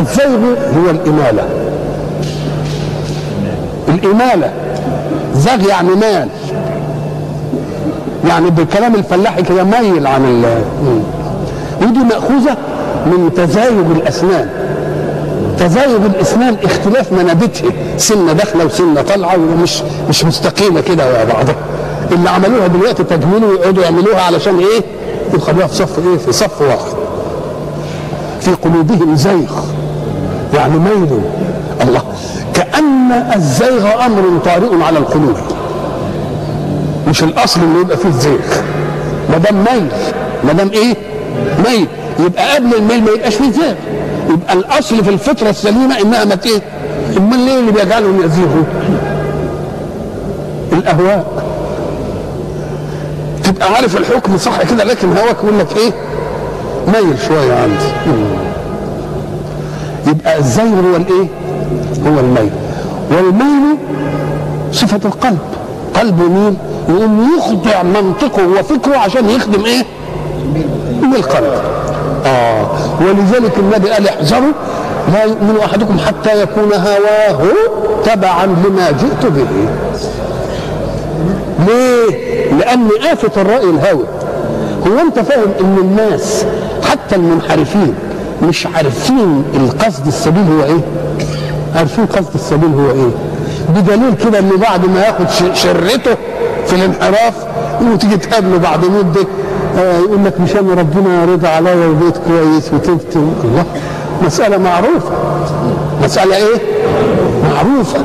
الزيغ 0.00 0.38
هو 0.76 0.90
الإمالة. 0.90 1.63
الإمالة. 3.94 4.52
زغ 5.34 5.68
يعني 5.68 5.88
مال. 5.88 6.28
يعني 8.28 8.50
بالكلام 8.50 8.94
الفلاحي 8.94 9.42
كده 9.42 9.64
ميل 9.64 10.06
عن 10.06 10.24
ال 10.24 10.44
ودي 11.82 11.98
مأخوذة 11.98 12.56
من 13.06 13.30
تزايد 13.36 13.90
الأسنان. 13.96 14.48
تزايد 15.58 16.04
الأسنان 16.04 16.56
اختلاف 16.64 17.12
منابتها. 17.12 17.70
سنة 17.96 18.32
داخلة 18.32 18.64
وسنة 18.64 19.02
طالعة 19.02 19.36
ومش 19.38 19.82
مش 20.08 20.24
مستقيمة 20.24 20.80
كده 20.80 21.18
يا 21.20 21.24
بعضها 21.24 21.54
اللي 22.12 22.30
عملوها 22.30 22.66
دلوقتي 22.66 23.04
تجميل 23.04 23.44
ويقعدوا 23.44 23.82
يعملوها 23.82 24.20
علشان 24.22 24.58
إيه؟ 24.58 24.82
يخلوها 25.34 25.66
في 25.66 25.74
صف 25.76 25.98
إيه؟ 25.98 26.16
في 26.18 26.32
صف 26.32 26.60
واحد. 26.62 26.94
في 28.40 28.50
قلوبهم 28.50 29.16
زيغ. 29.16 29.52
يعني 30.54 30.78
ميل. 30.78 31.20
الله. 31.82 32.02
كأن 32.54 33.12
الزيغ 33.36 34.04
أمر 34.06 34.38
طارئ 34.44 34.82
على 34.82 34.98
القلوب. 34.98 35.36
مش 37.08 37.22
الأصل 37.22 37.60
إنه 37.60 37.80
يبقى 37.80 37.96
فيه 37.96 38.10
زيغ. 38.10 38.38
ما 39.30 39.38
دام 39.38 39.54
ميل. 39.64 39.88
ما 40.44 40.52
دام 40.52 40.70
إيه؟ 40.70 40.94
ميل. 41.68 41.86
يبقى 42.18 42.54
قبل 42.54 42.74
الميل 42.74 43.04
ما 43.04 43.10
يبقاش 43.10 43.34
فيه 43.34 43.50
زيغ. 43.50 43.74
يبقى 44.30 44.52
الأصل 44.52 45.04
في 45.04 45.10
الفطرة 45.10 45.50
السليمة 45.50 46.00
إنها 46.00 46.24
ما 46.24 46.38
إيه 46.46 46.62
امال 47.16 47.38
ليه 47.38 47.58
اللي 47.58 47.72
بيجعلهم 47.72 48.20
يزيغوا 48.24 48.64
الأهواء. 50.72 51.44
تبقى 53.44 53.74
عارف 53.74 53.96
الحكم 53.96 54.38
صح 54.38 54.62
كده 54.62 54.84
لكن 54.84 55.08
هواك 55.16 55.36
يقول 55.44 55.58
لك 55.58 55.76
إيه؟ 55.76 55.92
ميل 56.86 57.18
شوية 57.28 57.54
عندي. 57.54 58.18
يبقى 60.06 60.38
الزيغ 60.38 60.64
هو 60.64 60.96
الإيه؟ 60.96 61.26
هو 62.06 62.20
الميل. 62.20 62.50
والميل 63.10 63.76
صفة 64.72 65.00
القلب. 65.04 65.38
قلب 65.94 66.18
مين 66.20 66.56
يقوم 66.88 67.28
يخضع 67.38 67.82
منطقه 67.82 68.46
وفكره 68.60 68.96
عشان 68.96 69.30
يخدم 69.30 69.64
إيه؟ 69.64 69.84
بالقلب 71.02 71.52
آه. 72.26 72.66
ولذلك 73.00 73.58
النبي 73.58 73.90
قال 73.90 74.08
احذروا 74.08 74.52
لا 75.12 75.24
يؤمن 75.24 75.58
أحدكم 75.64 75.98
حتى 75.98 76.42
يكون 76.42 76.72
هواه 76.72 77.38
تبعا 78.04 78.46
لما 78.46 78.90
جئت 78.90 79.26
به. 79.32 79.46
ليه؟ 81.66 82.16
لأن 82.58 82.88
آفة 83.12 83.42
الرأي 83.42 83.70
الهوى 83.70 84.04
هو 84.86 84.98
أنت 85.00 85.18
فاهم 85.20 85.50
إن 85.60 85.76
الناس 85.78 86.44
حتى 86.90 87.16
المنحرفين 87.16 87.94
مش 88.42 88.66
عارفين 88.66 89.44
القصد 89.54 90.06
السبيل 90.06 90.44
هو 90.58 90.64
إيه؟ 90.64 90.80
عارفين 91.74 92.06
قصد 92.06 92.34
السبيل 92.34 92.70
هو 92.74 92.90
إيه 92.90 93.10
بدليل 93.68 94.14
كده 94.24 94.38
إن 94.38 94.50
بعد 94.60 94.86
ما 94.86 95.00
ياخد 95.06 95.54
شرته 95.54 96.14
في 96.66 96.72
الانحراف 96.74 97.34
وتيجي 97.92 98.16
تقابله 98.16 98.58
بعد 98.58 98.84
مدة 98.84 99.26
آه 99.78 99.98
يقول 99.98 100.24
لك 100.24 100.40
مشان 100.40 100.70
ربنا 100.78 101.24
رضى 101.24 101.46
عليا 101.48 101.86
وبقيت 101.86 102.16
كويس 102.28 102.72
وتبت 102.72 103.16
الله 103.16 103.64
مسألة 104.22 104.58
معروفة 104.58 105.10
مسألة 106.04 106.36
إيه؟ 106.36 106.56
معروفة 107.52 107.98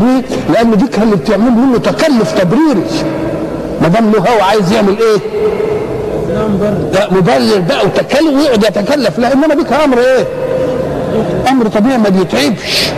ليه؟ 0.00 0.22
لأن 0.54 0.76
دي 0.76 0.86
كان 0.86 1.02
اللي 1.02 1.16
بتعمل 1.16 1.50
منه 1.52 1.78
تكلف 1.78 2.32
تبريري 2.40 2.82
ما 3.82 3.88
دام 3.88 4.10
له 4.10 4.18
هو 4.18 4.42
عايز 4.42 4.72
يعمل 4.72 4.96
إيه؟ 4.98 5.18
لا 6.92 7.08
مبرر 7.10 7.60
بقى 7.68 7.84
وتكلف 7.86 8.34
ويقعد 8.34 8.62
يتكلف 8.64 9.18
لا 9.18 9.32
انما 9.32 9.54
بك 9.54 9.72
أمر 9.72 9.98
إيه؟ 9.98 10.26
أمر 11.50 11.66
طبيعي 11.68 11.98
ما 11.98 12.08
بيتعبش 12.08 12.90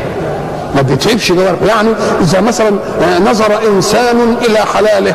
ما 0.74 0.82
بيتعبش 0.82 1.32
جوارحه 1.32 1.66
يعني 1.66 1.88
إذا 2.20 2.40
مثلا 2.40 2.70
نظر 3.30 3.68
إنسان 3.68 4.36
إلى 4.48 4.58
حلاله. 4.58 5.14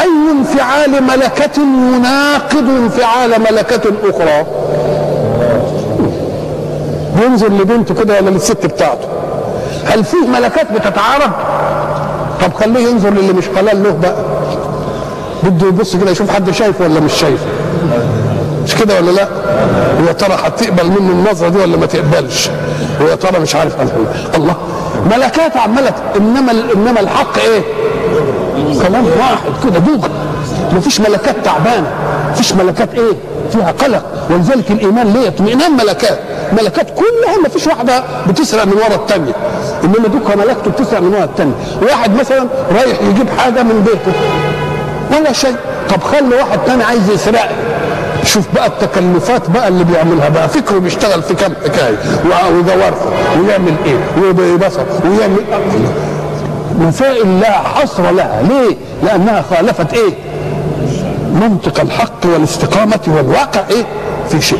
أي 0.00 0.30
انفعال 0.32 1.02
ملكة 1.02 1.60
يناقض 1.60 2.68
انفعال 2.68 3.30
ملكة 3.40 3.92
أخرى؟ 4.10 4.46
بينظر 7.20 7.48
لبنته 7.48 7.94
كده 7.94 8.16
ولا 8.20 8.30
للست 8.30 8.66
بتاعته. 8.66 9.08
هل 9.84 10.04
فيه 10.04 10.26
ملكات 10.26 10.72
بتتعارض؟ 10.72 11.30
طب 12.42 12.52
خليه 12.54 12.88
ينظر 12.88 13.10
للي 13.10 13.32
مش 13.32 13.44
حلال 13.56 13.82
له 13.82 13.90
بقى. 14.02 14.14
بده 15.42 15.66
يبص 15.66 15.96
كده 15.96 16.10
يشوف 16.10 16.30
حد 16.30 16.50
شايفه 16.50 16.84
ولا 16.84 17.00
مش 17.00 17.12
شايفه. 17.12 17.46
مش 18.70 18.76
كده 18.76 18.96
ولا 19.00 19.10
لا؟ 19.10 19.28
ويا 20.02 20.12
ترى 20.12 20.34
هتقبل 20.44 20.86
منه 20.90 21.10
النظرة 21.12 21.48
دي 21.48 21.58
ولا 21.58 21.76
ما 21.76 21.86
تقبلش؟ 21.86 22.50
ويا 23.00 23.14
ترى 23.14 23.38
مش 23.40 23.54
عارف 23.54 23.74
الله. 24.34 24.54
ملكات 25.10 25.56
عماله 25.56 25.92
إنما 26.16 26.52
إنما 26.76 27.00
الحق 27.00 27.38
إيه؟ 27.38 27.62
كلام 28.82 29.04
واحد 29.18 29.52
كده 29.64 29.78
دوغ 29.78 30.08
مفيش 30.72 31.00
ملكات 31.00 31.36
تعبانة. 31.44 31.90
مفيش 32.30 32.52
ملكات 32.52 32.94
إيه؟ 32.94 33.12
فيها 33.52 33.70
قلق. 33.70 34.02
ولذلك 34.30 34.70
الإيمان 34.70 35.12
ليه؟ 35.12 35.28
اطمئنان 35.28 35.76
ملكات. 35.76 36.18
ملكات 36.52 36.86
كلها 36.90 37.36
ما 37.42 37.48
فيش 37.48 37.66
واحدة 37.66 38.02
بتسرق 38.28 38.64
من 38.64 38.72
ورا 38.72 38.94
الثانية 38.94 39.32
إنما 39.84 40.08
دوكا 40.08 40.36
ملكته 40.36 40.70
بتسرق 40.70 41.00
من 41.00 41.14
ورا 41.14 41.24
الثانية 41.24 41.52
واحد 41.82 42.14
مثلا 42.16 42.46
رايح 42.72 42.98
يجيب 43.02 43.26
حاجة 43.38 43.62
من 43.62 43.84
بيته. 43.86 44.18
ولا 45.20 45.32
شيء. 45.32 45.56
طب 45.90 46.02
خلي 46.02 46.34
واحد 46.34 46.58
تاني 46.66 46.82
عايز 46.84 47.10
يسرقها 47.10 47.48
شوف 48.24 48.54
بقى 48.54 48.66
التكلفات 48.66 49.50
بقى 49.50 49.68
اللي 49.68 49.84
بيعملها 49.84 50.28
بقى 50.28 50.48
فكره 50.48 50.78
بيشتغل 50.78 51.22
في 51.22 51.34
كام 51.34 51.52
حكاية 51.64 51.96
وجوارحه 52.58 53.06
ويعمل 53.40 53.74
إيه 53.86 53.98
وبصر 54.54 54.80
ويعمل 55.04 55.44
مسائل 56.78 57.40
لا 57.40 57.50
حصر 57.52 58.10
لها 58.10 58.42
ليه؟ 58.42 58.76
لأنها 59.02 59.42
خالفت 59.50 59.94
إيه؟ 59.94 60.14
منطق 61.34 61.80
الحق 61.80 62.26
والاستقامة 62.34 63.00
والواقع 63.06 63.60
إيه؟ 63.70 63.84
في 64.30 64.40
شيء 64.40 64.58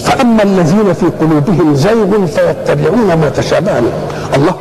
فأما 0.00 0.42
الذين 0.42 0.92
في 0.92 1.06
قلوبهم 1.06 1.74
زيغ 1.74 2.26
فيتبعون 2.26 3.06
ما 3.14 3.28
تشابه 3.36 3.78
الله 4.36 4.54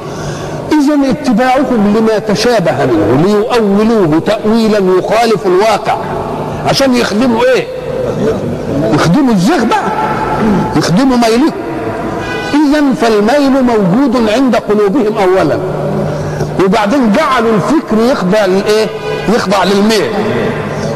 اذا 0.79 1.09
اتباعهم 1.09 1.93
لما 1.97 2.19
تشابه 2.19 2.85
منه 2.85 3.21
ليؤولوه 3.25 4.21
تاويلا 4.25 4.77
يخالف 4.77 5.45
الواقع. 5.45 5.97
عشان 6.69 6.95
يخدموا 6.95 7.43
إيه؟ 7.43 7.67
يخدموا 8.93 9.33
الزيغ 9.33 9.63
بقى 9.63 9.91
يخدموا 10.75 11.17
ميلهم 11.17 11.51
اذا 12.53 12.93
فالميل 13.01 13.63
موجود 13.63 14.29
عند 14.29 14.55
قلوبهم 14.55 15.17
اولا. 15.17 15.59
وبعدين 16.65 17.11
جعلوا 17.11 17.51
الفكر 17.55 18.11
يخضع 18.11 18.45
للايه 18.45 18.87
يخضع 19.35 19.63
للميل. 19.63 20.09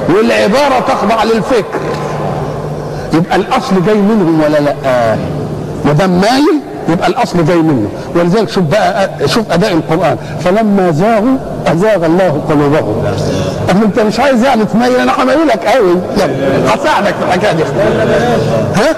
والعبارة 0.10 0.80
تخضع 0.88 1.24
للفكر. 1.24 1.80
يبقى 3.14 3.36
الأصل 3.36 3.86
جاي 3.86 3.96
منهم 3.96 4.42
ولا 4.46 4.58
لأ؟ 4.60 5.16
ما 5.86 5.94
دام 5.94 6.22
مايل؟ 6.22 6.60
يبقى 6.90 7.08
الأصل 7.08 7.46
جاي 7.46 7.58
منه. 7.58 7.90
ولذلك 8.16 8.50
شوف 8.50 8.64
بقى 8.64 9.10
شوف 9.26 9.52
أداء 9.52 9.74
القرآن. 9.74 10.18
فلما 10.44 10.92
زاغوا 10.92 11.38
أزاغ 11.68 12.06
الله 12.06 12.42
قلوبهم. 12.50 13.04
أما 13.72 13.86
أنت 13.86 14.00
مش 14.00 14.20
عايز 14.20 14.44
يعني 14.44 14.66
تميل 14.66 14.96
أنا 14.96 15.24
هميلك 15.24 15.66
قوي. 15.66 15.96
هساعدك 16.68 17.14
في 17.20 17.26
الحكاية 17.28 17.52
دي. 17.52 17.64
ها؟ 18.76 18.96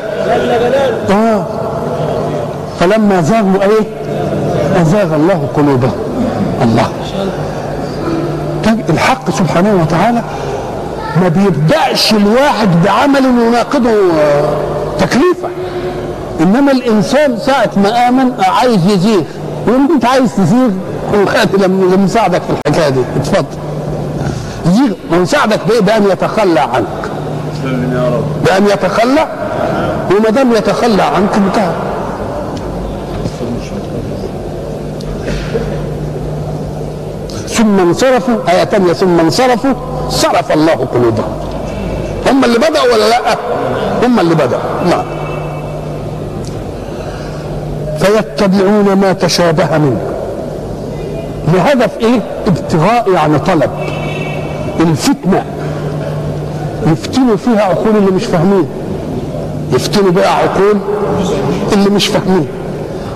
آه. 1.09 1.45
فلما 2.79 3.21
زاغوا 3.21 3.63
إيه؟ 3.63 3.87
أزاغ 4.81 5.15
الله 5.15 5.47
قلوبهم. 5.55 5.95
الله. 6.61 6.87
الحق 8.89 9.29
سبحانه 9.29 9.81
وتعالى 9.81 10.21
ما 11.21 11.27
بيبدأش 11.27 12.13
الواحد 12.13 12.69
بعمل 12.85 13.25
يناقضه 13.25 13.89
تكليفه 14.99 15.49
إنما 16.41 16.71
الإنسان 16.71 17.37
ساعة 17.37 17.69
ما 17.77 18.07
آمن 18.07 18.31
عايز 18.39 18.85
يزيغ. 18.85 19.21
يقول 19.67 19.81
انت 19.93 20.05
عايز 20.05 20.35
تزيغ 20.35 20.69
خد 21.27 21.61
لما 21.61 21.95
نساعدك 21.95 22.41
في 22.41 22.69
الحكاية 22.69 22.89
دي. 22.89 23.01
اتفضل. 23.15 23.45
زيغ 24.65 24.93
ونساعدك 25.11 25.59
بإيه؟ 25.67 25.79
بأن 25.79 26.03
يتخلى 26.11 26.59
عنك. 26.59 27.11
بأن 28.45 28.65
يتخلى 28.67 29.27
وما 30.11 30.29
دام 30.29 30.51
يتخلى 30.51 31.03
عنك 31.03 31.35
انتهى. 31.35 31.71
ثم 37.47 37.79
انصرفوا 37.79 38.35
آية 38.49 38.63
تانية 38.63 38.93
ثم 38.93 39.19
انصرفوا 39.19 39.73
صرف 40.09 40.51
الله 40.51 40.73
قلوبهم. 40.73 41.33
هم 42.31 42.45
اللي 42.45 42.57
بدأوا 42.57 42.93
ولا 42.93 43.09
لأ؟ 43.09 43.37
هم 44.03 44.19
اللي 44.19 44.35
بدأوا. 44.35 44.61
نعم. 44.89 45.20
فيتبعون 48.01 48.93
ما 49.01 49.13
تشابه 49.13 49.77
منه. 49.77 50.01
لهدف 51.53 51.97
إيه؟ 51.99 52.19
ابتغاء 52.47 53.11
يعني 53.13 53.39
طلب. 53.39 53.69
الفتنة. 54.79 55.43
يفتنوا 56.87 57.35
فيها 57.35 57.61
عقول 57.61 57.95
اللي 57.97 58.11
مش 58.11 58.23
فاهمين. 58.25 58.65
يفتنوا 59.73 60.11
بها 60.11 60.27
عقول 60.29 60.77
اللي 61.73 61.89
مش 61.89 62.07
فاهمين. 62.07 62.47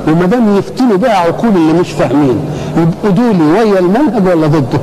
وما 0.08 0.26
دام 0.26 0.58
يفتنوا 0.58 0.98
بها 0.98 1.16
عقول 1.18 1.50
اللي 1.56 1.74
مش 1.74 1.92
فاهمين 1.92 2.40
يبقوا 2.78 3.10
دول 3.12 3.42
ويا 3.42 3.80
المنهج 3.80 4.28
ولا 4.28 4.48
ضده؟ 4.48 4.80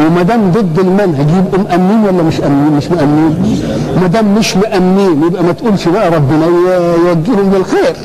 وما 0.00 0.22
دام 0.22 0.50
ضد 0.50 0.78
المنهج 0.78 1.26
يبقوا 1.30 1.64
مأمنين 1.68 2.04
ولا 2.04 2.22
مش 2.22 2.40
مأمنين؟ 2.40 2.72
مش 2.76 2.90
مأمنين. 2.90 3.60
ما 4.00 4.06
دام 4.06 4.34
مش 4.34 4.56
مأمنين 4.56 5.22
يبقى 5.26 5.42
ما 5.42 5.52
تقولش 5.52 5.88
بقى 5.88 6.10
ربنا 6.10 6.46
يوجههم 6.46 7.54
للخير 7.54 7.96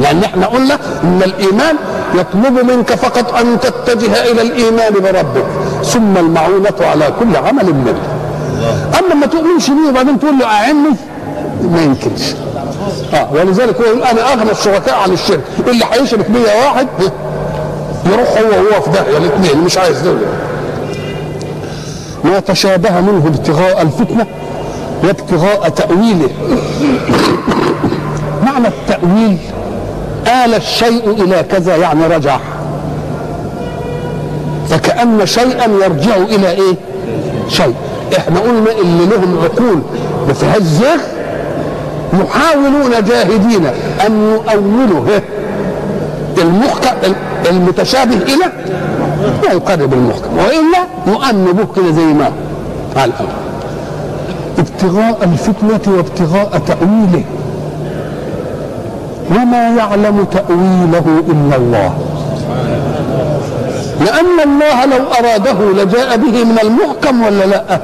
لأن 0.00 0.24
إحنا 0.24 0.46
قلنا 0.46 0.78
إن 1.04 1.22
الإيمان 1.24 1.76
يطلب 2.14 2.64
منك 2.70 2.94
فقط 2.94 3.34
أن 3.34 3.60
تتجه 3.60 4.30
إلى 4.30 4.42
الإيمان 4.42 4.92
بربك 4.92 5.44
ثم 5.84 6.16
المعونة 6.16 6.74
على 6.80 7.12
كل 7.20 7.36
عمل 7.36 7.74
منه 7.74 8.18
أما 8.98 9.14
ما 9.14 9.26
تؤمنش 9.26 9.70
بيه 9.70 9.88
وبعدين 9.88 10.20
تقول 10.20 10.38
له 10.38 10.46
أعني 10.46 10.88
ما 11.62 11.82
يمكنش. 11.82 12.34
آه 13.14 13.28
ولذلك 13.32 13.76
هو 13.76 13.84
يقول 13.84 14.02
أنا 14.02 14.32
أغنى 14.32 14.50
الشركاء 14.50 14.94
عن 14.94 15.12
الشرك. 15.12 15.40
اللي 15.68 15.84
هيشرك 15.92 16.30
بيا 16.30 16.66
واحد 16.66 16.88
يروح 18.06 18.28
هو 18.38 18.50
وهو 18.50 18.82
في 18.82 18.90
داهية 18.90 19.16
الاثنين 19.18 19.64
مش 19.64 19.78
عايز 19.78 20.00
دول. 20.00 20.18
ما 22.24 22.40
تشابه 22.40 23.00
منه 23.00 23.26
ابتغاء 23.26 23.82
الفتنة 23.82 24.26
وابتغاء 25.04 25.68
تأويله. 25.68 26.30
معنى 28.46 28.68
التأويل 28.68 29.38
آل 30.28 30.54
الشيء 30.54 31.10
إلى 31.10 31.42
كذا 31.42 31.76
يعني 31.76 32.06
رجع. 32.06 32.38
فكأن 34.68 35.26
شيئا 35.26 35.70
يرجع 35.84 36.16
إلى 36.16 36.50
إيه؟ 36.50 36.74
شيء. 37.48 37.74
إحنا 38.18 38.40
قلنا 38.40 38.70
اللي 38.70 39.06
لهم 39.06 39.38
عقول 39.44 39.82
زيغ 40.62 41.00
يحاولون 42.12 43.04
جاهدين 43.08 43.66
أن 44.06 44.38
يؤولوا؟ 44.48 45.18
المحكم 46.38 47.12
المتشابه 47.50 48.16
إلى 48.16 48.52
ما 49.42 49.52
يقرب 49.52 49.92
المحكم. 49.92 50.38
وإلا 50.38 50.84
نؤمن 51.06 51.52
به 51.52 51.66
كده 51.76 51.92
زي 51.92 52.04
ما 52.04 52.32
الأمر 52.96 53.28
ابتغاء 54.58 55.18
الفتنة 55.22 55.94
وابتغاء 55.96 56.62
تأويله. 56.66 57.24
وما 59.30 59.76
يعلم 59.76 60.26
تأويله 60.32 61.22
إلا 61.28 61.56
الله. 61.56 61.94
لأن 64.00 64.40
الله 64.44 64.84
لو 64.84 65.04
أراده 65.18 65.82
لجاء 65.82 66.16
به 66.16 66.44
من 66.44 66.58
المحكم 66.62 67.22
ولا 67.22 67.44
لا؟ 67.44 67.80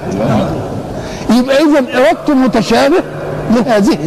يبقى 1.30 1.56
إذا 1.56 1.98
إرادته 1.98 2.34
متشابه 2.34 3.02
لهذه. 3.50 3.98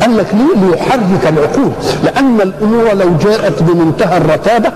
قال 0.00 0.16
لك 0.16 0.26
ليه؟ 0.34 0.70
ليحرك 0.70 1.26
العقول. 1.28 1.70
لأن 2.04 2.40
الأمور 2.40 2.92
لو 2.94 3.16
جاءت 3.30 3.62
بمنتهى 3.62 4.16
الرتابة 4.16 4.70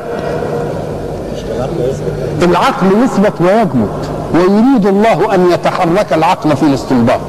العقل 2.43 2.87
يثبت 3.05 3.33
ويجمد 3.41 3.89
ويريد 4.35 4.87
الله 4.87 5.35
أن 5.35 5.51
يتحرك 5.53 6.13
العقل 6.13 6.57
في 6.57 6.63
الاستنباط. 6.63 7.21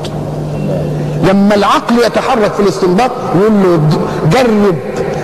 لما 1.30 1.56
العقل 1.56 1.96
يتحرك 2.06 2.54
في 2.54 2.60
الاستنباط 2.60 3.12
يقول 3.36 3.52
له 3.64 3.80
جرب 4.32 4.76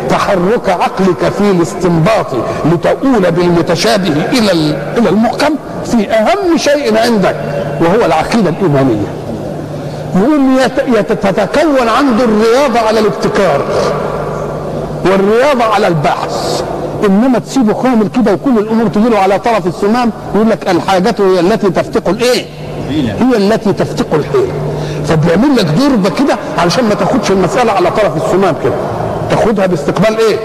تحرك 0.10 0.70
عقلك 0.70 1.32
في 1.38 1.52
الاستنباط 1.52 2.28
لتؤول 2.66 3.32
بالمتشابه 3.32 4.26
إلى 4.32 4.52
إلى 4.98 5.10
المحكم 5.10 5.56
في 5.86 6.10
أهم 6.12 6.58
شيء 6.58 6.98
عندك 6.98 7.36
وهو 7.82 8.06
العقيدة 8.06 8.50
الإيمانية. 8.50 9.08
يقول 10.16 10.40
تتكون 11.02 11.90
عنده 11.90 12.24
الرياضه 12.24 12.80
على 12.80 13.00
الابتكار 13.00 13.62
والرياضه 15.06 15.64
على 15.64 15.88
البحث 15.88 16.64
إنما 17.06 17.40
تسيبه 17.40 17.74
كامل 17.74 18.08
كده 18.16 18.34
وكل 18.34 18.58
الأمور 18.58 18.88
تجي 18.88 19.10
له 19.10 19.20
على 19.20 19.40
طرف 19.40 19.68
السمام 19.68 20.12
يقول 20.36 20.50
لك 20.50 20.70
الحاجة 20.70 21.16
هي 21.20 21.40
التي 21.40 21.70
تفتق 21.70 22.10
الإيه؟ 22.10 22.46
هي 23.20 23.38
التي 23.38 23.74
تفتق 23.74 24.14
الحيل. 24.14 24.52
فبيعمل 25.08 25.56
لك 25.56 25.66
ضربه 25.66 26.10
كده 26.10 26.38
علشان 26.58 26.84
ما 26.90 26.96
تاخدش 26.96 27.32
المسألة 27.32 27.72
على 27.72 27.92
طرف 27.92 28.26
السمام 28.26 28.56
كده. 28.64 28.74
تاخدها 29.30 29.66
باستقبال 29.66 30.18
إيه؟ 30.18 30.38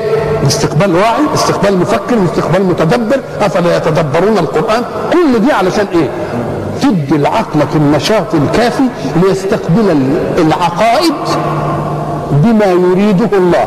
باستقبال 0.43 0.95
واعي 0.95 1.23
استقبال 1.35 1.79
مفكر 1.79 2.17
استقبال 2.25 2.65
متدبر. 2.65 3.21
أفلا 3.41 3.77
يتدبرون 3.77 4.39
القرآن؟ 4.39 4.83
كل 5.13 5.39
دي 5.47 5.53
علشان 5.53 5.87
إيه؟ 5.93 6.09
تدي 6.83 7.19
لعقلك 7.19 7.69
النشاط 7.77 8.35
الكافي 8.35 8.83
ليستقبل 9.23 10.03
العقائد 10.39 11.15
بما 12.31 12.67
يريده 12.67 13.37
الله 13.39 13.67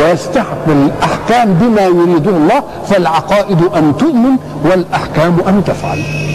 ويستحق 0.00 0.66
الأحكام 0.68 1.54
بما 1.54 1.82
يريده 1.82 2.30
الله. 2.30 2.62
فالعقائد 2.88 3.62
أن 3.76 3.96
تؤمن 3.98 4.36
والأحكام 4.64 5.36
أن 5.48 5.64
تفعل. 5.64 6.25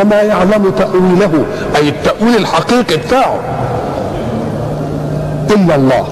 وما 0.00 0.22
يعلم 0.22 0.72
تأويله 0.78 1.44
أي 1.76 1.88
التأويل 1.88 2.36
الحقيقي 2.36 2.96
بتاعه. 2.96 3.38
إلا 5.50 5.74
الله. 5.74 6.06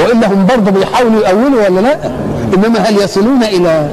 وإلا 0.00 0.26
هم 0.26 0.46
برضه 0.46 0.70
بيحاولوا 0.70 1.22
يأولوا 1.26 1.68
ولا 1.68 1.80
لا؟ 1.80 1.96
إنما 2.54 2.78
هل 2.78 2.96
يصلون 2.96 3.42
إلى 3.42 3.88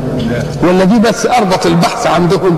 ولا 0.63 0.83
دي 0.83 0.99
بس 0.99 1.25
أرضة 1.25 1.59
البحث 1.65 2.07
عندهم؟ 2.07 2.57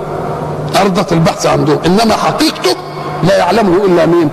أرضة 0.82 1.06
البحث 1.12 1.46
عندهم. 1.46 1.78
إنما 1.86 2.14
حقيقته 2.14 2.76
لا 3.24 3.38
يعلمه 3.38 3.86
إلا 3.86 4.06
مين؟ 4.06 4.30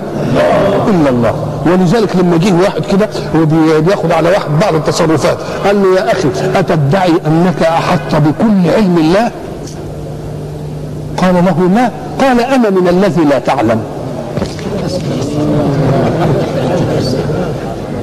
إلا 0.89 1.11
الله. 1.11 1.35
ولذلك 1.67 2.17
لما 2.17 2.37
جه 2.37 2.53
واحد 2.63 2.85
كده 2.93 3.09
وبياخد 3.35 4.13
على 4.13 4.29
واحد 4.29 4.49
بعض 4.61 4.75
التصرفات 4.75 5.39
قال 5.65 5.83
له 5.83 5.97
يا 5.97 6.13
أخي 6.13 6.29
أتدعي 6.55 7.13
أنك 7.27 7.63
أحط 7.63 8.15
بكل 8.15 8.71
علم 8.77 8.99
الله؟ 8.99 9.31
قال 11.21 11.35
له 11.35 11.69
لا 11.75 11.91
قال 12.27 12.41
أنا 12.41 12.71
من 12.71 12.89
الذي 12.89 13.25
لا 13.25 13.39
تعلم. 13.39 13.81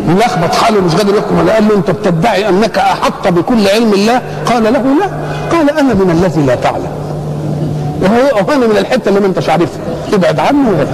لخبط 0.07 0.55
حاله 0.55 0.81
مش 0.81 0.95
قادر 0.95 1.15
يحكم 1.15 1.37
قال 1.37 1.67
له 1.67 1.75
أنت 1.75 1.91
بتدعي 1.91 2.49
أنك 2.49 2.77
أحط 2.77 3.27
بكل 3.27 3.67
علم 3.67 3.93
الله؟ 3.93 4.21
قال 4.45 4.63
له 4.63 4.69
لا. 4.69 5.09
قال 5.51 5.69
أنا 5.79 5.93
من 5.93 6.11
الذي 6.11 6.41
لا 6.41 6.55
تعلم. 6.55 6.91
وهو 8.01 8.53
أنا 8.53 8.67
من 8.67 8.77
الحتة 8.77 9.09
اللي 9.09 9.19
ما 9.19 9.25
أنتش 9.25 9.49
عارفها. 9.49 9.79
ابعد 10.13 10.39
عنه 10.39 10.87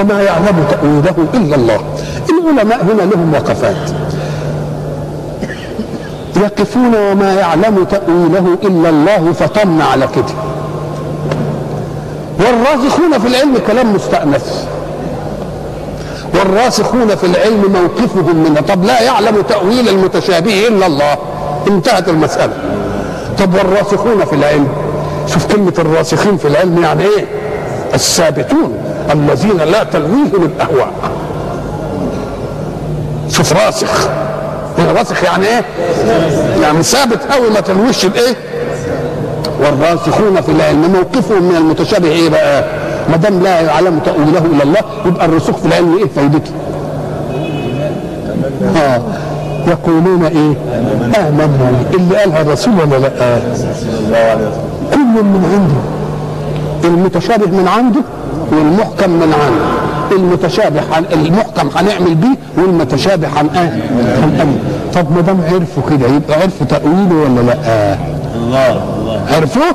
وما 0.00 0.22
يعلم 0.22 0.64
تأويله 0.70 1.28
إلا 1.34 1.56
الله. 1.56 1.80
العلماء 2.30 2.82
هنا 2.82 3.02
لهم 3.02 3.34
وقفات. 3.34 3.99
يقفون 6.40 6.94
وما 6.94 7.34
يعلم 7.34 7.84
تأويله 7.84 8.58
إلا 8.64 8.88
الله 8.88 9.32
فطن 9.32 9.80
على 9.80 10.08
كده. 10.16 10.34
والراسخون 12.38 13.18
في 13.18 13.26
العلم 13.28 13.58
كلام 13.66 13.94
مستأنس. 13.94 14.66
والراسخون 16.34 17.16
في 17.16 17.26
العلم 17.26 17.62
موقفهم 17.72 18.36
منه 18.36 18.60
طب 18.60 18.84
لا 18.84 19.02
يعلم 19.02 19.42
تأويل 19.48 19.88
المتشابه 19.88 20.68
إلا 20.68 20.86
الله. 20.86 21.16
انتهت 21.68 22.08
المسألة. 22.08 22.52
طب 23.38 23.54
والراسخون 23.54 24.24
في 24.24 24.32
العلم؟ 24.32 24.68
شوف 25.26 25.46
كلمة 25.46 25.74
الراسخين 25.78 26.36
في 26.36 26.48
العلم 26.48 26.82
يعني 26.82 27.02
إيه؟ 27.02 27.24
الثابتون 27.94 28.74
الذين 29.12 29.56
لا 29.56 29.84
تلويهم 29.84 30.50
الأهواء. 30.56 30.92
شوف 33.28 33.52
راسخ. 33.52 34.08
راسخ 34.98 35.24
يعني 35.24 35.46
إيه؟ 35.46 35.64
يعني 36.62 36.82
ثابت 36.82 37.18
قوي 37.32 37.50
ما 37.50 37.60
تلوش 37.60 38.04
الإيه؟ 38.04 38.34
والراسخون 39.60 40.40
في 40.40 40.52
العلم 40.52 40.92
موقفهم 40.92 41.42
من 41.42 41.56
المتشابه 41.56 42.08
إيه 42.08 42.28
بقى؟ 42.28 42.64
ما 43.10 43.16
دام 43.16 43.42
لا 43.42 43.60
يعلم 43.60 43.98
تأويله 43.98 44.38
إلا 44.54 44.62
الله 44.62 44.80
يبقى 45.06 45.26
الرسوخ 45.26 45.56
في 45.56 45.66
العلم 45.66 45.96
إيه؟ 45.96 46.06
فايدته 46.16 46.50
آه. 48.76 49.02
يقولون 49.66 50.24
إيه؟ 50.24 50.54
امنا 51.28 51.70
اللي 51.94 52.16
قالها 52.16 52.42
الرسول 52.42 52.72
ولا 52.74 52.96
لأ؟ 52.98 53.38
كل 54.94 55.22
من 55.24 55.44
عنده. 55.52 55.80
المتشابه 56.88 57.46
من 57.46 57.68
عنده 57.68 58.00
والمحكم 58.52 59.10
من 59.10 59.34
عنده 59.34 60.16
المتشابه 60.22 60.80
عن 60.92 61.04
المحكم 61.12 61.68
هنعمل 61.76 62.14
بيه 62.14 62.36
والمتشابه 62.62 63.28
عن 63.38 63.46
إيه 63.48 63.82
هنأمن 64.24 64.58
طب 64.94 65.12
ما 65.16 65.20
دام 65.20 65.40
عرفوا 65.52 65.82
كده 65.90 66.06
يبقى 66.08 66.40
عرفوا 66.40 66.66
تأويله 66.66 67.14
ولا 67.14 67.40
لأ؟ 67.40 67.98
الله 68.36 68.70
الله. 68.98 69.20
عرفوه 69.36 69.74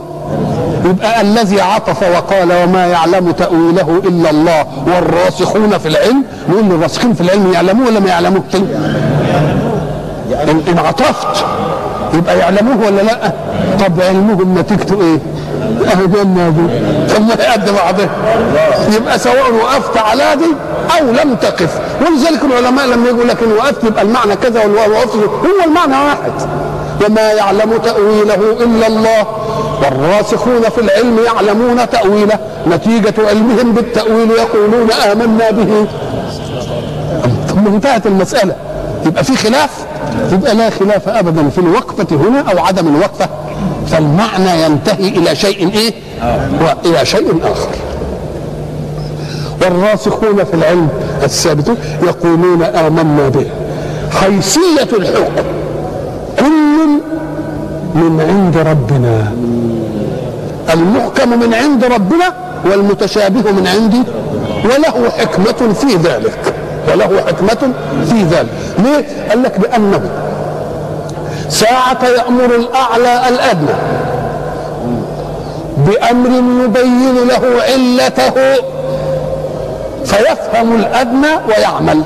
يبقى 0.85 1.21
الذي 1.21 1.61
عطف 1.61 2.03
وقال 2.03 2.49
وما 2.63 2.87
يعلم 2.87 3.31
تأويله 3.31 4.01
إلا 4.05 4.29
الله 4.29 4.65
والراسخون 4.87 5.77
في 5.77 5.87
العلم 5.87 6.23
نقول 6.49 6.71
الراسخين 6.71 7.13
في 7.13 7.21
العلم 7.21 7.51
يعلموه 7.53 7.87
ولا 7.87 7.99
ما 7.99 8.09
يعلموه. 8.09 8.43
إن, 10.49 10.61
إن 10.71 10.79
عطفت 10.79 11.45
يبقى 12.13 12.37
يعلموه 12.39 12.85
ولا 12.85 13.01
لأ؟ 13.01 13.33
طب 13.79 14.01
علمهم 14.01 14.59
نتيجته 14.59 15.01
إيه؟ 15.01 15.19
اهي 15.87 16.07
جنة 16.07 16.49
دي. 16.49 16.79
ما 17.19 17.53
قد 17.53 17.69
بعضها 17.69 18.09
يبقى 18.95 19.19
سواء 19.19 19.53
وقفت 19.53 19.97
على 19.97 20.35
دي 20.35 20.51
أو 20.99 21.05
لم 21.11 21.35
تقف. 21.35 21.79
ولذلك 22.01 22.43
العلماء 22.43 22.87
لما 22.87 23.07
يقول 23.09 23.27
لك 23.27 23.43
ان 23.43 23.51
وقفت 23.51 23.83
يبقى 23.83 24.03
المعنى 24.03 24.35
كذا 24.35 24.65
ووقفت 24.65 25.15
هو 25.15 25.65
المعنى 25.65 26.05
واحد. 26.05 26.33
وما 27.05 27.31
يعلم 27.31 27.77
تأويله 27.77 28.35
إلا 28.63 28.87
الله. 28.87 29.27
والراسخون 29.81 30.61
في 30.61 30.81
العلم 30.81 31.19
يعلمون 31.25 31.89
تأويله. 31.89 32.39
نتيجة 32.67 33.13
علمهم 33.29 33.71
بالتأويل 33.71 34.31
يقولون 34.31 34.91
آمنا 34.91 35.51
به. 35.51 35.87
انتهت 37.67 38.05
المسألة. 38.05 38.55
يبقى 39.05 39.23
في 39.23 39.37
خلاف؟ 39.37 39.69
يبقى 40.31 40.55
لا 40.55 40.69
خلاف 40.69 41.09
أبدا 41.09 41.49
في 41.49 41.57
الوقفة 41.57 42.07
هنا 42.11 42.51
أو 42.51 42.65
عدم 42.65 42.95
الوقفة. 42.95 43.29
فالمعنى 43.91 44.63
ينتهي 44.63 45.07
إلى 45.07 45.35
شيء 45.35 45.69
إيه؟ 45.73 45.93
وإلى 46.61 47.05
شيء 47.05 47.39
آخر. 47.43 47.69
والراسخون 49.61 50.43
في 50.43 50.53
العلم 50.53 50.89
الثابتون 51.23 51.77
يقولون 52.03 52.63
آمنا 52.63 53.29
به. 53.29 53.45
حيثية 54.11 54.97
الحكم 54.97 55.43
كل 56.39 56.99
من 57.95 58.21
عند 58.29 58.57
ربنا. 58.57 59.31
المحكم 60.73 61.39
من 61.39 61.53
عند 61.53 61.83
ربنا 61.83 62.33
والمتشابه 62.65 63.51
من 63.51 63.67
عندي 63.67 64.03
وله 64.65 65.09
حكمة 65.09 65.73
في 65.73 65.95
ذلك. 65.95 66.53
وله 66.91 67.21
حكمة 67.27 67.73
في 68.09 68.23
ذلك. 68.23 68.49
ليه؟ 68.79 69.29
قال 69.29 69.43
لك 69.43 69.59
بأنه 69.59 70.01
ساعة 71.49 72.05
يأمر 72.17 72.55
الأعلى 72.55 73.29
الأدنى 73.29 73.75
بأمر 75.77 76.29
يبين 76.65 77.27
له 77.27 77.61
علته 77.61 78.61
فيفهم 80.05 80.75
الأدنى 80.75 81.27
ويعمل. 81.47 82.01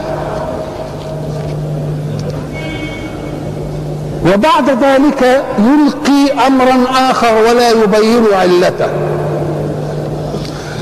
وبعد 4.26 4.70
ذلك 4.70 5.44
يلقي 5.60 6.48
أمرا 6.48 6.78
آخر 7.12 7.34
ولا 7.36 7.70
يبين 7.70 8.24
علته. 8.34 8.88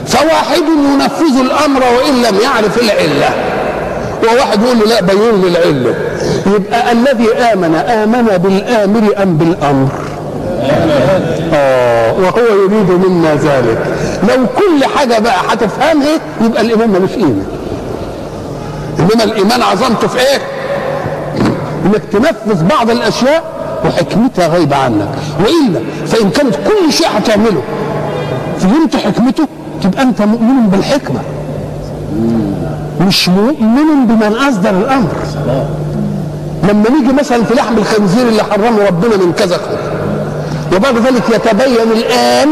فواحد 0.08 0.64
ينفذ 0.94 1.40
الأمر 1.40 1.82
وإن 1.82 2.22
لم 2.22 2.40
يعرف 2.44 2.78
العلة 2.82 3.30
وواحد 4.24 4.64
يقول 4.64 4.80
له 4.80 4.86
لا 4.86 5.02
بين 5.02 5.42
لي 5.42 5.48
العلة. 5.48 5.96
يبقى 6.46 6.92
الذي 6.92 7.34
آمن 7.54 7.76
آمن 7.76 8.24
بالآمر 8.38 9.24
أم 9.24 9.38
بالأمر؟ 9.38 9.90
آه 11.54 12.14
وهو 12.14 12.40
يريد 12.40 12.90
منا 13.08 13.36
ذلك. 13.36 13.78
لو 14.24 14.46
كل 14.58 14.86
حاجة 14.86 15.20
بقى 15.20 15.36
هتفهمها 15.50 16.20
يبقى 16.46 16.62
الإيمان 16.62 16.90
ملوش 16.90 17.12
قيمة. 17.12 17.44
إنما 19.00 19.24
الإيمان 19.24 19.62
عظمته 19.62 20.08
في 20.08 20.20
إيه؟ 20.20 20.42
إنك 21.86 22.02
تنفذ 22.12 22.64
بعض 22.64 22.90
الأشياء 22.90 23.44
وحكمتها 23.86 24.48
غايبة 24.48 24.76
عنك. 24.76 25.10
وإلا 25.40 25.80
فإن 26.08 26.30
كانت 26.30 26.56
كل 26.56 26.94
شيء 26.94 27.08
هتعمله 27.18 27.62
فهمت 28.60 28.96
حكمته 28.96 29.48
تبقى 29.84 30.02
أنت 30.02 30.22
مؤمن 30.22 30.70
بالحكمة. 30.70 31.20
مش 33.08 33.30
مؤمن 33.30 34.06
بمن 34.08 34.36
أصدر 34.50 34.70
الأمر. 34.70 35.12
لما 36.68 36.90
نيجي 36.90 37.14
مثلا 37.14 37.44
في 37.44 37.54
لحم 37.54 37.78
الخنزير 37.78 38.28
اللي 38.28 38.44
حرمه 38.44 38.88
ربنا 38.88 39.18
من 39.18 39.34
كذا 39.34 39.58
خير 39.58 39.78
وبعد 40.76 40.98
ذلك 40.98 41.24
يتبين 41.30 41.92
الآن 41.92 42.50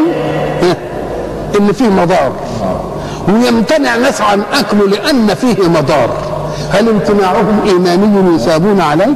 إن 1.60 1.72
فيه 1.74 1.90
مضار. 1.90 2.32
ويمتنع 3.28 3.96
ناس 3.96 4.22
عن 4.22 4.42
اكله 4.54 4.88
لأن 4.88 5.34
فيه 5.34 5.68
مضار. 5.68 6.10
هل 6.72 6.90
امتناعهم 6.90 7.60
إيماني 7.66 8.36
يثابون 8.36 8.82
عليه؟ 8.82 9.16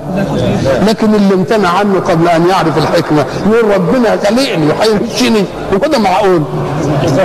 لكن 0.87 1.15
اللي 1.15 1.33
امتنع 1.33 1.69
عنه 1.69 1.99
قبل 1.99 2.27
أن 2.27 2.47
يعرف 2.49 2.77
الحكمة 2.77 3.25
يقول 3.51 3.73
ربنا 3.73 4.17
خلقني 4.25 4.67
وهيمشيني 4.67 5.43
وده 5.73 5.97
معقول. 5.97 6.43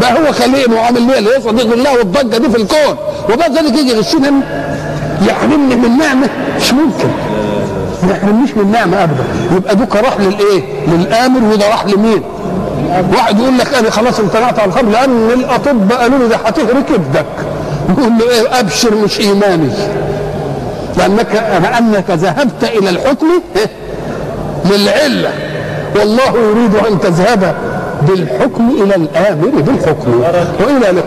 ده 0.00 0.10
هو 0.10 0.32
خلقني 0.32 0.74
وعامل 0.74 1.02
لي 1.02 1.20
ليه 1.20 1.38
صديق 1.38 1.72
الله 1.72 1.98
والضجة 1.98 2.38
دي 2.38 2.50
في 2.50 2.56
الكون. 2.56 2.96
وبعد 3.32 3.58
ذلك 3.58 3.78
يجي 3.78 3.90
يغشني 3.90 4.30
يحرمني 5.28 5.76
من 5.76 5.98
نعمة. 5.98 6.28
مش 6.60 6.72
ممكن. 6.72 7.08
ما 8.06 8.12
يحرمنيش 8.12 8.50
من 8.56 8.70
نعمة 8.72 9.04
ابدا. 9.04 9.24
يبقى 9.56 9.76
دوك 9.76 9.96
راح 9.96 10.20
للايه؟ 10.20 10.62
للآمر 10.88 11.52
وده 11.52 11.68
راح 11.68 11.86
لمين؟ 11.86 12.22
واحد 13.16 13.38
يقول 13.40 13.58
لك 13.58 13.74
أنا 13.74 13.90
خلاص 13.90 14.20
امتنعت 14.20 14.58
عن 14.58 14.68
الخمر 14.68 14.90
لأن 14.90 15.30
الأطباء 15.34 15.98
قالوا 16.00 16.18
لي 16.18 16.28
ده 16.28 16.36
هتهري 16.36 16.82
كبدك 16.82 17.26
يقول 17.88 18.12
له 18.18 18.30
إيه؟ 18.30 18.60
أبشر 18.60 18.94
مش 18.94 19.20
إيماني. 19.20 19.68
لأنك 20.98 21.32
لانك 21.62 22.10
ذهبت 22.10 22.64
إلى 22.64 22.90
الحكم 22.90 23.26
للعلة. 24.64 25.30
والله 25.96 26.32
يريد 26.50 26.74
أن 26.90 27.00
تذهب 27.00 27.54
بالحكم 28.08 28.70
إلى 28.82 28.94
الآمر 28.94 29.48
بالحكم. 29.48 30.20
وإلى 30.60 31.02